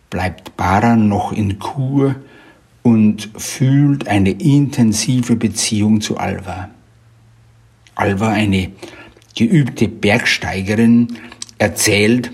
bleibt 0.09 0.57
Baran 0.57 1.07
noch 1.07 1.31
in 1.31 1.59
Kur 1.59 2.15
und 2.83 3.29
fühlt 3.37 4.07
eine 4.07 4.31
intensive 4.31 5.35
Beziehung 5.35 6.01
zu 6.01 6.17
Alva. 6.17 6.69
Alva, 7.99 8.29
eine 8.29 8.71
geübte 9.35 9.89
Bergsteigerin, 9.89 11.17
erzählt 11.57 12.31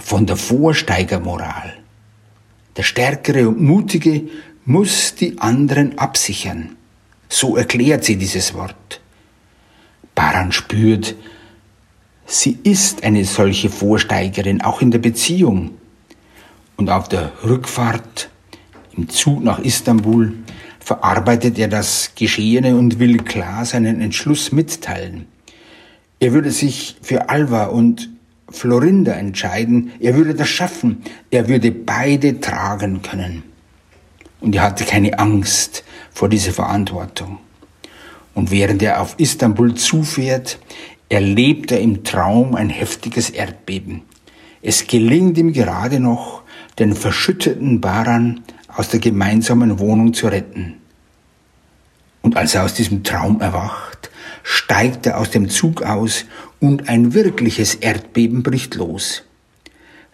von 0.00 0.24
der 0.24 0.36
Vorsteigermoral. 0.36 1.74
Der 2.76 2.82
Stärkere 2.84 3.48
und 3.48 3.60
Mutige 3.60 4.22
muss 4.64 5.14
die 5.14 5.38
anderen 5.38 5.98
absichern. 5.98 6.76
So 7.28 7.56
erklärt 7.56 8.04
sie 8.04 8.16
dieses 8.16 8.54
Wort. 8.54 9.02
Baran 10.14 10.52
spürt, 10.52 11.16
sie 12.24 12.58
ist 12.62 13.04
eine 13.04 13.26
solche 13.26 13.68
Vorsteigerin, 13.68 14.62
auch 14.62 14.80
in 14.80 14.90
der 14.90 15.00
Beziehung. 15.00 15.72
Und 16.76 16.88
auf 16.88 17.08
der 17.08 17.32
Rückfahrt 17.44 18.30
im 18.96 19.10
Zug 19.10 19.44
nach 19.44 19.58
Istanbul 19.58 20.32
verarbeitet 20.88 21.58
er 21.58 21.68
das 21.68 22.12
Geschehene 22.14 22.74
und 22.74 22.98
will 22.98 23.18
klar 23.18 23.66
seinen 23.66 24.00
Entschluss 24.00 24.52
mitteilen. 24.52 25.26
Er 26.18 26.32
würde 26.32 26.50
sich 26.50 26.96
für 27.02 27.28
Alva 27.28 27.64
und 27.64 28.08
Florinda 28.48 29.12
entscheiden, 29.12 29.92
er 30.00 30.16
würde 30.16 30.34
das 30.34 30.48
schaffen, 30.48 31.02
er 31.30 31.46
würde 31.46 31.72
beide 31.72 32.40
tragen 32.40 33.02
können. 33.02 33.42
Und 34.40 34.54
er 34.54 34.62
hatte 34.62 34.86
keine 34.86 35.18
Angst 35.18 35.84
vor 36.10 36.30
dieser 36.30 36.52
Verantwortung. 36.52 37.36
Und 38.32 38.50
während 38.50 38.82
er 38.82 39.02
auf 39.02 39.14
Istanbul 39.18 39.74
zufährt, 39.74 40.58
erlebt 41.10 41.70
er 41.70 41.80
im 41.80 42.02
Traum 42.02 42.54
ein 42.54 42.70
heftiges 42.70 43.28
Erdbeben. 43.28 44.04
Es 44.62 44.86
gelingt 44.86 45.36
ihm 45.36 45.52
gerade 45.52 46.00
noch, 46.00 46.44
den 46.78 46.94
verschütteten 46.94 47.82
Baran 47.82 48.40
aus 48.68 48.88
der 48.88 49.00
gemeinsamen 49.00 49.78
Wohnung 49.80 50.14
zu 50.14 50.28
retten. 50.28 50.77
Und 52.28 52.36
als 52.36 52.54
er 52.54 52.64
aus 52.64 52.74
diesem 52.74 53.04
Traum 53.04 53.40
erwacht, 53.40 54.10
steigt 54.42 55.06
er 55.06 55.18
aus 55.18 55.30
dem 55.30 55.48
Zug 55.48 55.80
aus 55.80 56.26
und 56.60 56.90
ein 56.90 57.14
wirkliches 57.14 57.74
Erdbeben 57.74 58.42
bricht 58.42 58.74
los. 58.74 59.22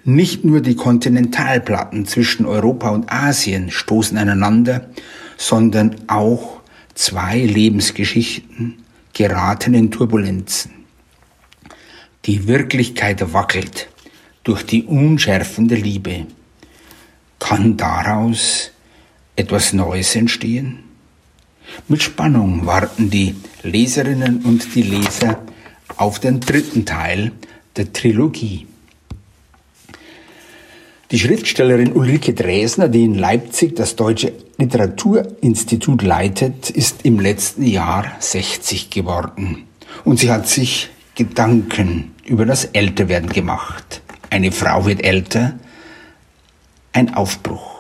Nicht 0.05 0.44
nur 0.44 0.61
die 0.61 0.77
Kontinentalplatten 0.77 2.07
zwischen 2.07 2.46
Europa 2.46 2.90
und 2.90 3.12
Asien 3.12 3.72
stoßen 3.72 4.16
aneinander, 4.16 4.90
sondern 5.37 5.96
auch 6.07 6.61
zwei 6.94 7.40
Lebensgeschichten 7.40 8.85
geraten 9.12 9.74
in 9.74 9.90
Turbulenzen. 9.90 10.70
Die 12.27 12.46
Wirklichkeit 12.46 13.33
wackelt 13.33 13.88
durch 14.44 14.64
die 14.64 14.85
Unschärfen 14.85 15.66
der 15.66 15.79
Liebe. 15.79 16.29
Kann 17.40 17.77
daraus 17.77 18.70
etwas 19.35 19.72
Neues 19.72 20.14
entstehen? 20.14 20.93
Mit 21.89 22.03
Spannung 22.03 22.67
warten 22.67 23.11
die 23.11 23.35
Leserinnen 23.63 24.43
und 24.45 24.75
die 24.75 24.83
Leser 24.83 25.43
auf 25.97 26.19
den 26.19 26.41
dritten 26.41 26.85
Teil 26.85 27.33
der 27.77 27.93
Trilogie. 27.93 28.67
Die 31.11 31.19
Schriftstellerin 31.19 31.93
Ulrike 31.93 32.33
Dresner, 32.33 32.89
die 32.89 33.05
in 33.05 33.15
Leipzig 33.15 33.77
das 33.77 33.95
Deutsche 33.95 34.33
Literaturinstitut 34.59 36.03
leitet, 36.03 36.71
ist 36.71 37.05
im 37.05 37.21
letzten 37.21 37.65
Jahr 37.65 38.17
60 38.19 38.91
geworden. 38.91 39.65
Und 40.05 40.19
sie 40.19 40.31
hat 40.31 40.49
sich 40.49 40.91
Gedanken 41.15 42.13
über 42.25 42.47
das 42.47 42.65
Älterwerden 42.65 43.29
gemacht. 43.29 44.01
Eine 44.31 44.51
Frau 44.51 44.87
wird 44.87 45.05
älter, 45.05 45.59
ein 46.93 47.15
Aufbruch. 47.15 47.74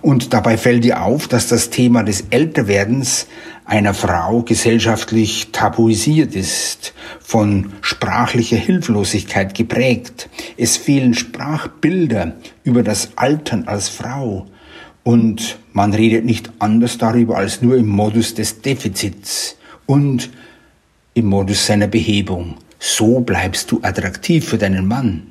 Und 0.00 0.32
dabei 0.32 0.56
fällt 0.56 0.84
ihr 0.84 1.02
auf, 1.02 1.28
dass 1.28 1.48
das 1.48 1.70
Thema 1.70 2.02
des 2.02 2.24
Älterwerdens 2.30 3.26
einer 3.64 3.94
Frau 3.94 4.42
gesellschaftlich 4.42 5.48
tabuisiert 5.52 6.34
ist, 6.34 6.94
von 7.20 7.72
sprachlicher 7.80 8.56
Hilflosigkeit 8.56 9.54
geprägt. 9.54 10.28
Es 10.56 10.76
fehlen 10.76 11.14
Sprachbilder 11.14 12.34
über 12.64 12.82
das 12.82 13.10
Altern 13.16 13.68
als 13.68 13.88
Frau. 13.88 14.46
Und 15.04 15.58
man 15.72 15.94
redet 15.94 16.24
nicht 16.24 16.50
anders 16.58 16.98
darüber 16.98 17.36
als 17.36 17.62
nur 17.62 17.76
im 17.76 17.88
Modus 17.88 18.34
des 18.34 18.62
Defizits 18.62 19.56
und 19.86 20.30
im 21.14 21.26
Modus 21.26 21.66
seiner 21.66 21.88
Behebung. 21.88 22.56
So 22.78 23.20
bleibst 23.20 23.70
du 23.70 23.80
attraktiv 23.82 24.44
für 24.44 24.58
deinen 24.58 24.86
Mann. 24.86 25.28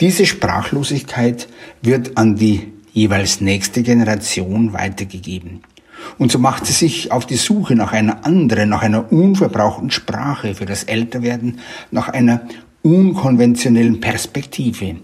Diese 0.00 0.26
Sprachlosigkeit 0.26 1.48
wird 1.82 2.16
an 2.18 2.36
die 2.36 2.72
jeweils 2.96 3.42
nächste 3.42 3.82
Generation 3.82 4.72
weitergegeben. 4.72 5.60
Und 6.18 6.32
so 6.32 6.38
macht 6.38 6.64
sie 6.64 6.72
sich 6.72 7.12
auf 7.12 7.26
die 7.26 7.36
Suche 7.36 7.74
nach 7.74 7.92
einer 7.92 8.24
anderen, 8.24 8.70
nach 8.70 8.82
einer 8.82 9.12
unverbrauchten 9.12 9.90
Sprache 9.90 10.54
für 10.54 10.64
das 10.64 10.84
Älterwerden, 10.84 11.60
nach 11.90 12.08
einer 12.08 12.48
unkonventionellen 12.82 14.00
Perspektive. 14.00 14.96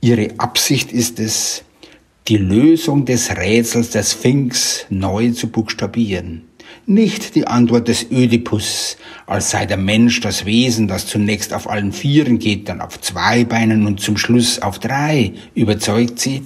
Ihre 0.00 0.38
Absicht 0.38 0.92
ist 0.92 1.18
es, 1.18 1.64
die 2.28 2.36
Lösung 2.36 3.04
des 3.04 3.36
Rätsels 3.36 3.90
der 3.90 4.04
Sphinx 4.04 4.86
neu 4.88 5.30
zu 5.30 5.48
buchstabieren. 5.48 6.47
Nicht 6.90 7.34
die 7.34 7.46
Antwort 7.46 7.88
des 7.88 8.10
Ödipus, 8.10 8.96
als 9.26 9.50
sei 9.50 9.66
der 9.66 9.76
Mensch 9.76 10.22
das 10.22 10.46
Wesen, 10.46 10.88
das 10.88 11.06
zunächst 11.06 11.52
auf 11.52 11.68
allen 11.68 11.92
Vieren 11.92 12.38
geht, 12.38 12.70
dann 12.70 12.80
auf 12.80 12.98
zwei 13.02 13.44
Beinen 13.44 13.86
und 13.86 14.00
zum 14.00 14.16
Schluss 14.16 14.62
auf 14.62 14.78
drei, 14.78 15.34
überzeugt 15.54 16.18
sie, 16.18 16.44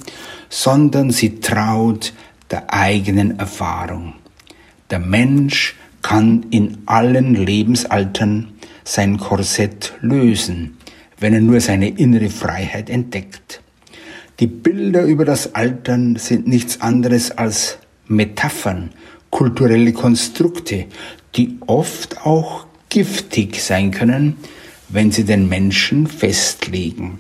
sondern 0.49 1.13
sie 1.13 1.39
traut 1.39 2.13
der 2.51 2.75
eigenen 2.75 3.39
Erfahrung. 3.39 4.15
Der 4.91 4.99
Mensch 4.99 5.77
kann 6.03 6.45
in 6.51 6.79
allen 6.87 7.37
Lebensaltern 7.37 8.49
sein 8.83 9.19
Korsett 9.19 9.93
lösen, 10.01 10.77
wenn 11.21 11.35
er 11.35 11.41
nur 11.41 11.61
seine 11.61 11.89
innere 11.89 12.31
Freiheit 12.31 12.91
entdeckt. 12.91 13.63
Die 14.41 14.49
Bilder 14.49 15.05
über 15.05 15.25
das 15.25 15.55
Altern 15.55 16.17
sind 16.17 16.49
nichts 16.49 16.81
anderes 16.81 17.31
als 17.31 17.79
Metaphern, 18.09 18.91
kulturelle 19.33 19.93
Konstrukte, 19.93 20.85
die 21.35 21.57
oft 21.67 22.25
auch 22.25 22.67
giftig 22.91 23.61
sein 23.61 23.91
können, 23.91 24.37
wenn 24.91 25.11
sie 25.11 25.25
den 25.25 25.49
Menschen 25.49 26.07
festlegen. 26.07 27.19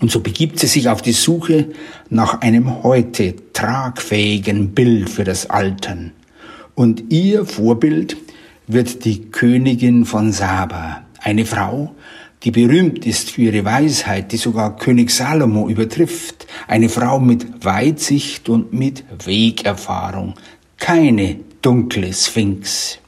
Und 0.00 0.10
so 0.10 0.20
begibt 0.20 0.58
sie 0.60 0.68
sich 0.68 0.88
auf 0.88 1.02
die 1.02 1.12
Suche 1.12 1.72
nach 2.08 2.40
einem 2.40 2.84
heute 2.84 3.34
tragfähigen 3.52 4.70
Bild 4.70 5.10
für 5.10 5.24
das 5.24 5.50
Altern. 5.50 6.12
Und 6.74 7.12
ihr 7.12 7.44
Vorbild 7.44 8.16
wird 8.68 9.04
die 9.04 9.30
Königin 9.30 10.06
von 10.06 10.32
Saba, 10.32 11.02
eine 11.20 11.44
Frau, 11.44 11.94
die 12.44 12.52
berühmt 12.52 13.04
ist 13.04 13.30
für 13.32 13.42
ihre 13.42 13.64
Weisheit, 13.64 14.32
die 14.32 14.38
sogar 14.38 14.76
König 14.76 15.10
Salomo 15.10 15.68
übertrifft, 15.68 16.46
eine 16.68 16.88
Frau 16.88 17.18
mit 17.18 17.64
Weitsicht 17.64 18.48
und 18.48 18.72
mit 18.72 19.04
Wegerfahrung, 19.26 20.34
keine 20.80 21.36
dunkle 21.62 22.12
Sphinx. 22.12 22.98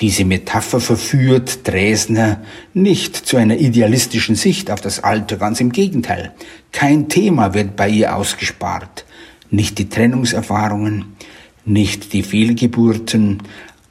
Diese 0.00 0.24
Metapher 0.24 0.80
verführt 0.80 1.60
Dresner 1.68 2.42
nicht 2.72 3.14
zu 3.14 3.36
einer 3.36 3.56
idealistischen 3.56 4.34
Sicht 4.34 4.70
auf 4.70 4.80
das 4.80 5.04
Alter, 5.04 5.36
ganz 5.36 5.60
im 5.60 5.70
Gegenteil. 5.70 6.32
Kein 6.72 7.08
Thema 7.08 7.54
wird 7.54 7.76
bei 7.76 7.88
ihr 7.88 8.16
ausgespart. 8.16 9.04
Nicht 9.50 9.78
die 9.78 9.88
Trennungserfahrungen, 9.88 11.14
nicht 11.64 12.12
die 12.12 12.24
Fehlgeburten, 12.24 13.42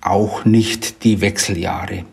auch 0.01 0.43
nicht 0.43 1.05
die 1.05 1.21
Wechseljahre. 1.21 2.03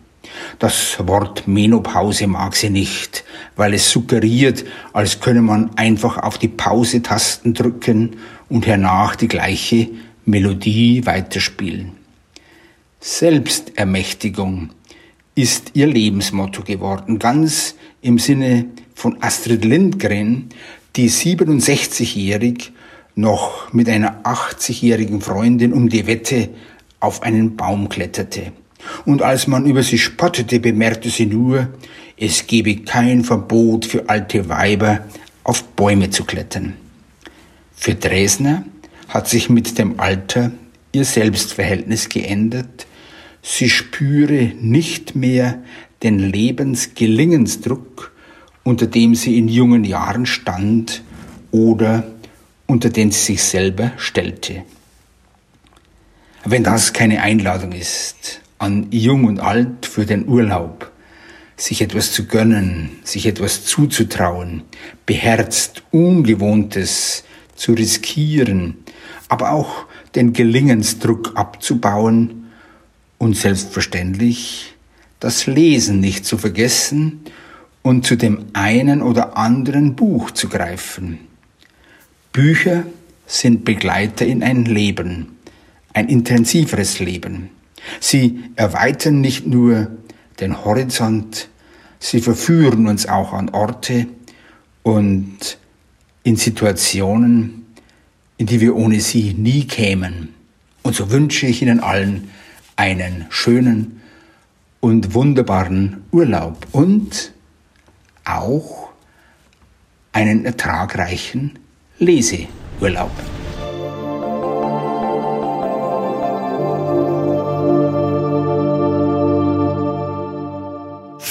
Das 0.61 0.97
Wort 1.01 1.49
Menopause 1.49 2.29
mag 2.29 2.55
sie 2.55 2.71
nicht, 2.71 3.25
weil 3.57 3.75
es 3.75 3.91
suggeriert, 3.91 4.65
als 4.93 5.21
könne 5.21 5.43
man 5.43 5.71
einfach 5.77 6.19
auf 6.19 6.39
die 6.39 6.49
Pause-Tasten 6.49 7.55
drücken 7.55 8.17
und 8.49 8.67
hernach 8.67 9.17
die 9.17 9.29
gleiche 9.29 9.89
Melodie 10.25 11.07
weiterspielen. 11.07 11.93
Selbstermächtigung 13.01 14.71
ist 15.35 15.71
ihr 15.75 15.87
Lebensmotto 15.87 16.63
geworden, 16.63 17.19
ganz 17.19 17.75
im 18.03 18.19
Sinne 18.19 18.67
von 18.95 19.23
Astrid 19.23 19.65
Lindgren, 19.65 20.51
die 20.97 21.09
67-jährig 21.09 22.73
noch 23.15 23.73
mit 23.73 23.89
einer 23.89 24.23
80-jährigen 24.25 25.21
Freundin 25.21 25.73
um 25.73 25.89
die 25.89 26.07
Wette 26.07 26.51
auf 27.01 27.23
einen 27.23 27.57
Baum 27.57 27.89
kletterte. 27.89 28.53
Und 29.05 29.23
als 29.23 29.47
man 29.47 29.67
über 29.67 29.83
sie 29.83 29.99
spottete, 29.99 30.61
bemerkte 30.61 31.11
sie 31.11 31.27
nur, 31.27 31.69
es 32.17 32.47
gebe 32.47 32.77
kein 32.77 33.25
Verbot 33.25 33.87
für 33.87 34.09
alte 34.09 34.49
Weiber, 34.49 35.07
auf 35.45 35.65
Bäume 35.65 36.11
zu 36.11 36.25
klettern. 36.25 36.75
Für 37.75 37.95
Dresner 37.95 38.65
hat 39.11 39.29
sich 39.29 39.51
mit 39.51 39.77
dem 39.77 39.99
Alter 39.99 40.53
ihr 40.93 41.05
Selbstverhältnis 41.05 42.09
geändert, 42.09 42.87
sie 43.43 43.69
spüre 43.69 44.53
nicht 44.61 45.17
mehr 45.17 45.63
den 46.03 46.19
Lebensgelingensdruck, 46.19 48.13
unter 48.63 48.87
dem 48.87 49.15
sie 49.15 49.37
in 49.37 49.49
jungen 49.49 49.85
Jahren 49.85 50.27
stand 50.27 51.03
oder 51.51 52.05
unter 52.67 52.89
den 52.89 53.11
sie 53.11 53.35
sich 53.35 53.43
selber 53.43 53.93
stellte. 53.97 54.63
Wenn 56.45 56.63
das 56.63 56.93
keine 56.93 57.21
Einladung 57.23 57.73
ist 57.73 58.41
an 58.59 58.87
Jung 58.91 59.25
und 59.25 59.41
Alt 59.41 59.87
für 59.87 60.07
den 60.07 60.29
Urlaub, 60.29 60.91
sich 61.57 61.83
etwas 61.83 62.13
zu 62.13 62.27
gönnen, 62.27 62.91
sich 63.03 63.27
etwas 63.27 63.65
zuzutrauen, 63.65 64.63
beherzt 65.05 65.83
Ungewohntes 65.91 67.25
zu 67.57 67.73
riskieren, 67.73 68.79
aber 69.31 69.53
auch 69.53 69.87
den 70.15 70.33
Gelingensdruck 70.35 71.33
abzubauen, 71.37 72.41
und 73.21 73.37
selbstverständlich 73.37 74.75
das 75.21 75.47
Lesen 75.47 76.01
nicht 76.01 76.25
zu 76.25 76.39
vergessen 76.39 77.21
und 77.83 78.07
zu 78.07 78.17
dem 78.17 78.47
einen 78.55 79.03
oder 79.03 79.37
anderen 79.37 79.95
Buch 79.95 80.31
zu 80.31 80.49
greifen. 80.49 81.19
Bücher 82.33 82.85
sind 83.27 83.67
Begleiter 83.67 84.25
in 84.25 84.43
ein 84.43 84.65
Leben, 84.65 85.37
ein 85.93 86.09
intensiveres 86.09 86.99
Leben. 86.99 87.51
Sie 88.01 88.43
erweitern 88.57 89.21
nicht 89.21 89.47
nur 89.47 89.91
den 90.41 90.65
Horizont, 90.65 91.51
sie 91.99 92.21
verführen 92.23 92.87
uns 92.87 93.07
auch 93.07 93.35
an 93.35 93.51
Orte 93.51 94.07
und 94.83 95.59
in 96.23 96.37
Situationen, 96.37 97.67
in 98.41 98.47
die 98.47 98.63
wir 98.63 98.75
ohne 98.75 99.01
sie 99.01 99.35
nie 99.35 99.67
kämen. 99.67 100.31
Und 100.83 100.97
so 100.97 101.11
wünsche 101.11 101.47
ich 101.47 101.61
Ihnen 101.61 101.79
allen 101.79 102.31
einen 102.75 103.27
schönen 103.29 104.01
und 104.81 105.13
wunderbaren 105.13 106.05
Urlaub 106.11 106.67
und 106.73 107.35
auch 108.25 108.89
einen 110.13 110.47
ertragreichen 110.47 111.59
Leseurlaub. 111.99 113.13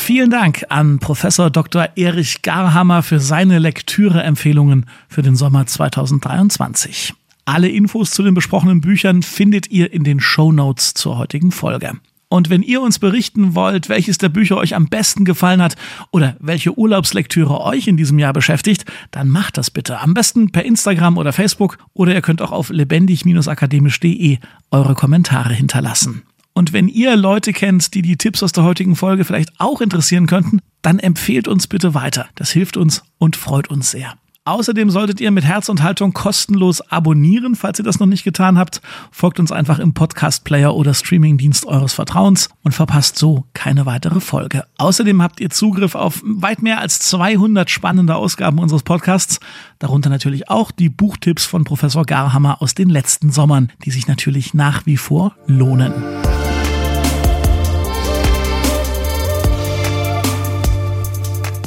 Vielen 0.09 0.31
Dank 0.31 0.65
an 0.69 0.97
Professor 0.97 1.51
Dr. 1.51 1.89
Erich 1.95 2.41
Garhammer 2.41 3.03
für 3.03 3.19
seine 3.19 3.59
Lektüreempfehlungen 3.59 4.87
für 5.07 5.21
den 5.21 5.35
Sommer 5.35 5.67
2023. 5.67 7.13
Alle 7.45 7.69
Infos 7.69 8.09
zu 8.09 8.23
den 8.23 8.33
besprochenen 8.33 8.81
Büchern 8.81 9.21
findet 9.21 9.69
ihr 9.69 9.93
in 9.93 10.03
den 10.03 10.19
Show 10.19 10.51
Notes 10.51 10.95
zur 10.95 11.19
heutigen 11.19 11.51
Folge. 11.51 11.91
Und 12.27 12.49
wenn 12.49 12.63
ihr 12.63 12.81
uns 12.81 12.97
berichten 12.97 13.53
wollt, 13.53 13.87
welches 13.87 14.17
der 14.17 14.29
Bücher 14.29 14.57
euch 14.57 14.73
am 14.73 14.87
besten 14.87 15.25
gefallen 15.25 15.61
hat 15.61 15.75
oder 16.09 16.35
welche 16.39 16.75
Urlaubslektüre 16.75 17.61
euch 17.61 17.87
in 17.87 17.95
diesem 17.95 18.17
Jahr 18.17 18.33
beschäftigt, 18.33 18.85
dann 19.11 19.29
macht 19.29 19.57
das 19.57 19.69
bitte. 19.69 19.99
Am 19.99 20.15
besten 20.15 20.51
per 20.51 20.65
Instagram 20.65 21.19
oder 21.19 21.33
Facebook 21.33 21.77
oder 21.93 22.15
ihr 22.15 22.23
könnt 22.23 22.41
auch 22.41 22.51
auf 22.51 22.71
lebendig-akademisch.de 22.71 24.39
eure 24.71 24.95
Kommentare 24.95 25.53
hinterlassen. 25.53 26.23
Und 26.59 26.73
wenn 26.73 26.89
ihr 26.89 27.15
Leute 27.15 27.53
kennt, 27.53 27.93
die 27.93 28.01
die 28.01 28.17
Tipps 28.17 28.43
aus 28.43 28.51
der 28.51 28.65
heutigen 28.65 28.97
Folge 28.97 29.23
vielleicht 29.23 29.61
auch 29.61 29.79
interessieren 29.79 30.27
könnten, 30.27 30.59
dann 30.81 30.99
empfehlt 30.99 31.47
uns 31.47 31.67
bitte 31.67 31.93
weiter. 31.93 32.27
Das 32.35 32.51
hilft 32.51 32.75
uns 32.75 33.01
und 33.17 33.37
freut 33.37 33.69
uns 33.69 33.91
sehr. 33.91 34.15
Außerdem 34.43 34.89
solltet 34.89 35.21
ihr 35.21 35.31
mit 35.31 35.45
Herz 35.45 35.69
und 35.69 35.83
Haltung 35.83 36.11
kostenlos 36.11 36.81
abonnieren, 36.81 37.55
falls 37.55 37.79
ihr 37.79 37.85
das 37.85 37.99
noch 37.99 38.07
nicht 38.07 38.25
getan 38.25 38.57
habt. 38.57 38.81
Folgt 39.09 39.39
uns 39.39 39.53
einfach 39.53 39.79
im 39.79 39.93
Podcast-Player 39.93 40.75
oder 40.75 40.93
Streamingdienst 40.93 41.65
eures 41.65 41.93
Vertrauens 41.93 42.49
und 42.61 42.73
verpasst 42.73 43.17
so 43.17 43.45
keine 43.53 43.85
weitere 43.85 44.19
Folge. 44.19 44.65
Außerdem 44.79 45.21
habt 45.21 45.39
ihr 45.39 45.51
Zugriff 45.51 45.95
auf 45.95 46.21
weit 46.25 46.61
mehr 46.61 46.81
als 46.81 46.99
200 46.99 47.69
spannende 47.69 48.15
Ausgaben 48.15 48.59
unseres 48.59 48.83
Podcasts, 48.83 49.39
darunter 49.77 50.09
natürlich 50.09 50.49
auch 50.49 50.71
die 50.71 50.89
Buchtipps 50.89 51.45
von 51.45 51.63
Professor 51.63 52.03
Garhammer 52.03 52.61
aus 52.61 52.73
den 52.73 52.89
letzten 52.89 53.31
Sommern, 53.31 53.71
die 53.85 53.91
sich 53.91 54.07
natürlich 54.07 54.53
nach 54.53 54.85
wie 54.85 54.97
vor 54.97 55.37
lohnen. 55.47 55.93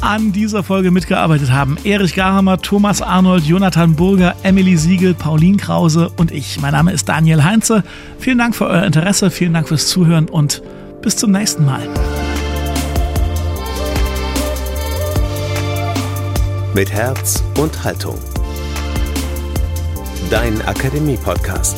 An 0.03 0.33
dieser 0.33 0.63
Folge 0.63 0.91
mitgearbeitet 0.91 1.51
haben 1.51 1.77
Erich 1.83 2.13
Garhammer, 2.13 2.61
Thomas 2.61 3.01
Arnold, 3.01 3.45
Jonathan 3.45 3.95
Burger, 3.95 4.35
Emily 4.43 4.75
Siegel, 4.75 5.13
Pauline 5.13 5.57
Krause 5.57 6.11
und 6.17 6.31
ich. 6.31 6.59
Mein 6.59 6.73
Name 6.73 6.91
ist 6.91 7.07
Daniel 7.07 7.43
Heinze. 7.43 7.83
Vielen 8.19 8.37
Dank 8.37 8.55
für 8.55 8.67
euer 8.67 8.83
Interesse, 8.83 9.31
vielen 9.31 9.53
Dank 9.53 9.69
fürs 9.69 9.87
Zuhören 9.87 10.27
und 10.27 10.61
bis 11.01 11.15
zum 11.15 11.31
nächsten 11.31 11.65
Mal. 11.65 11.87
Mit 16.75 16.91
Herz 16.91 17.43
und 17.57 17.83
Haltung. 17.83 18.17
Dein 20.29 20.61
Akademie-Podcast. 20.63 21.77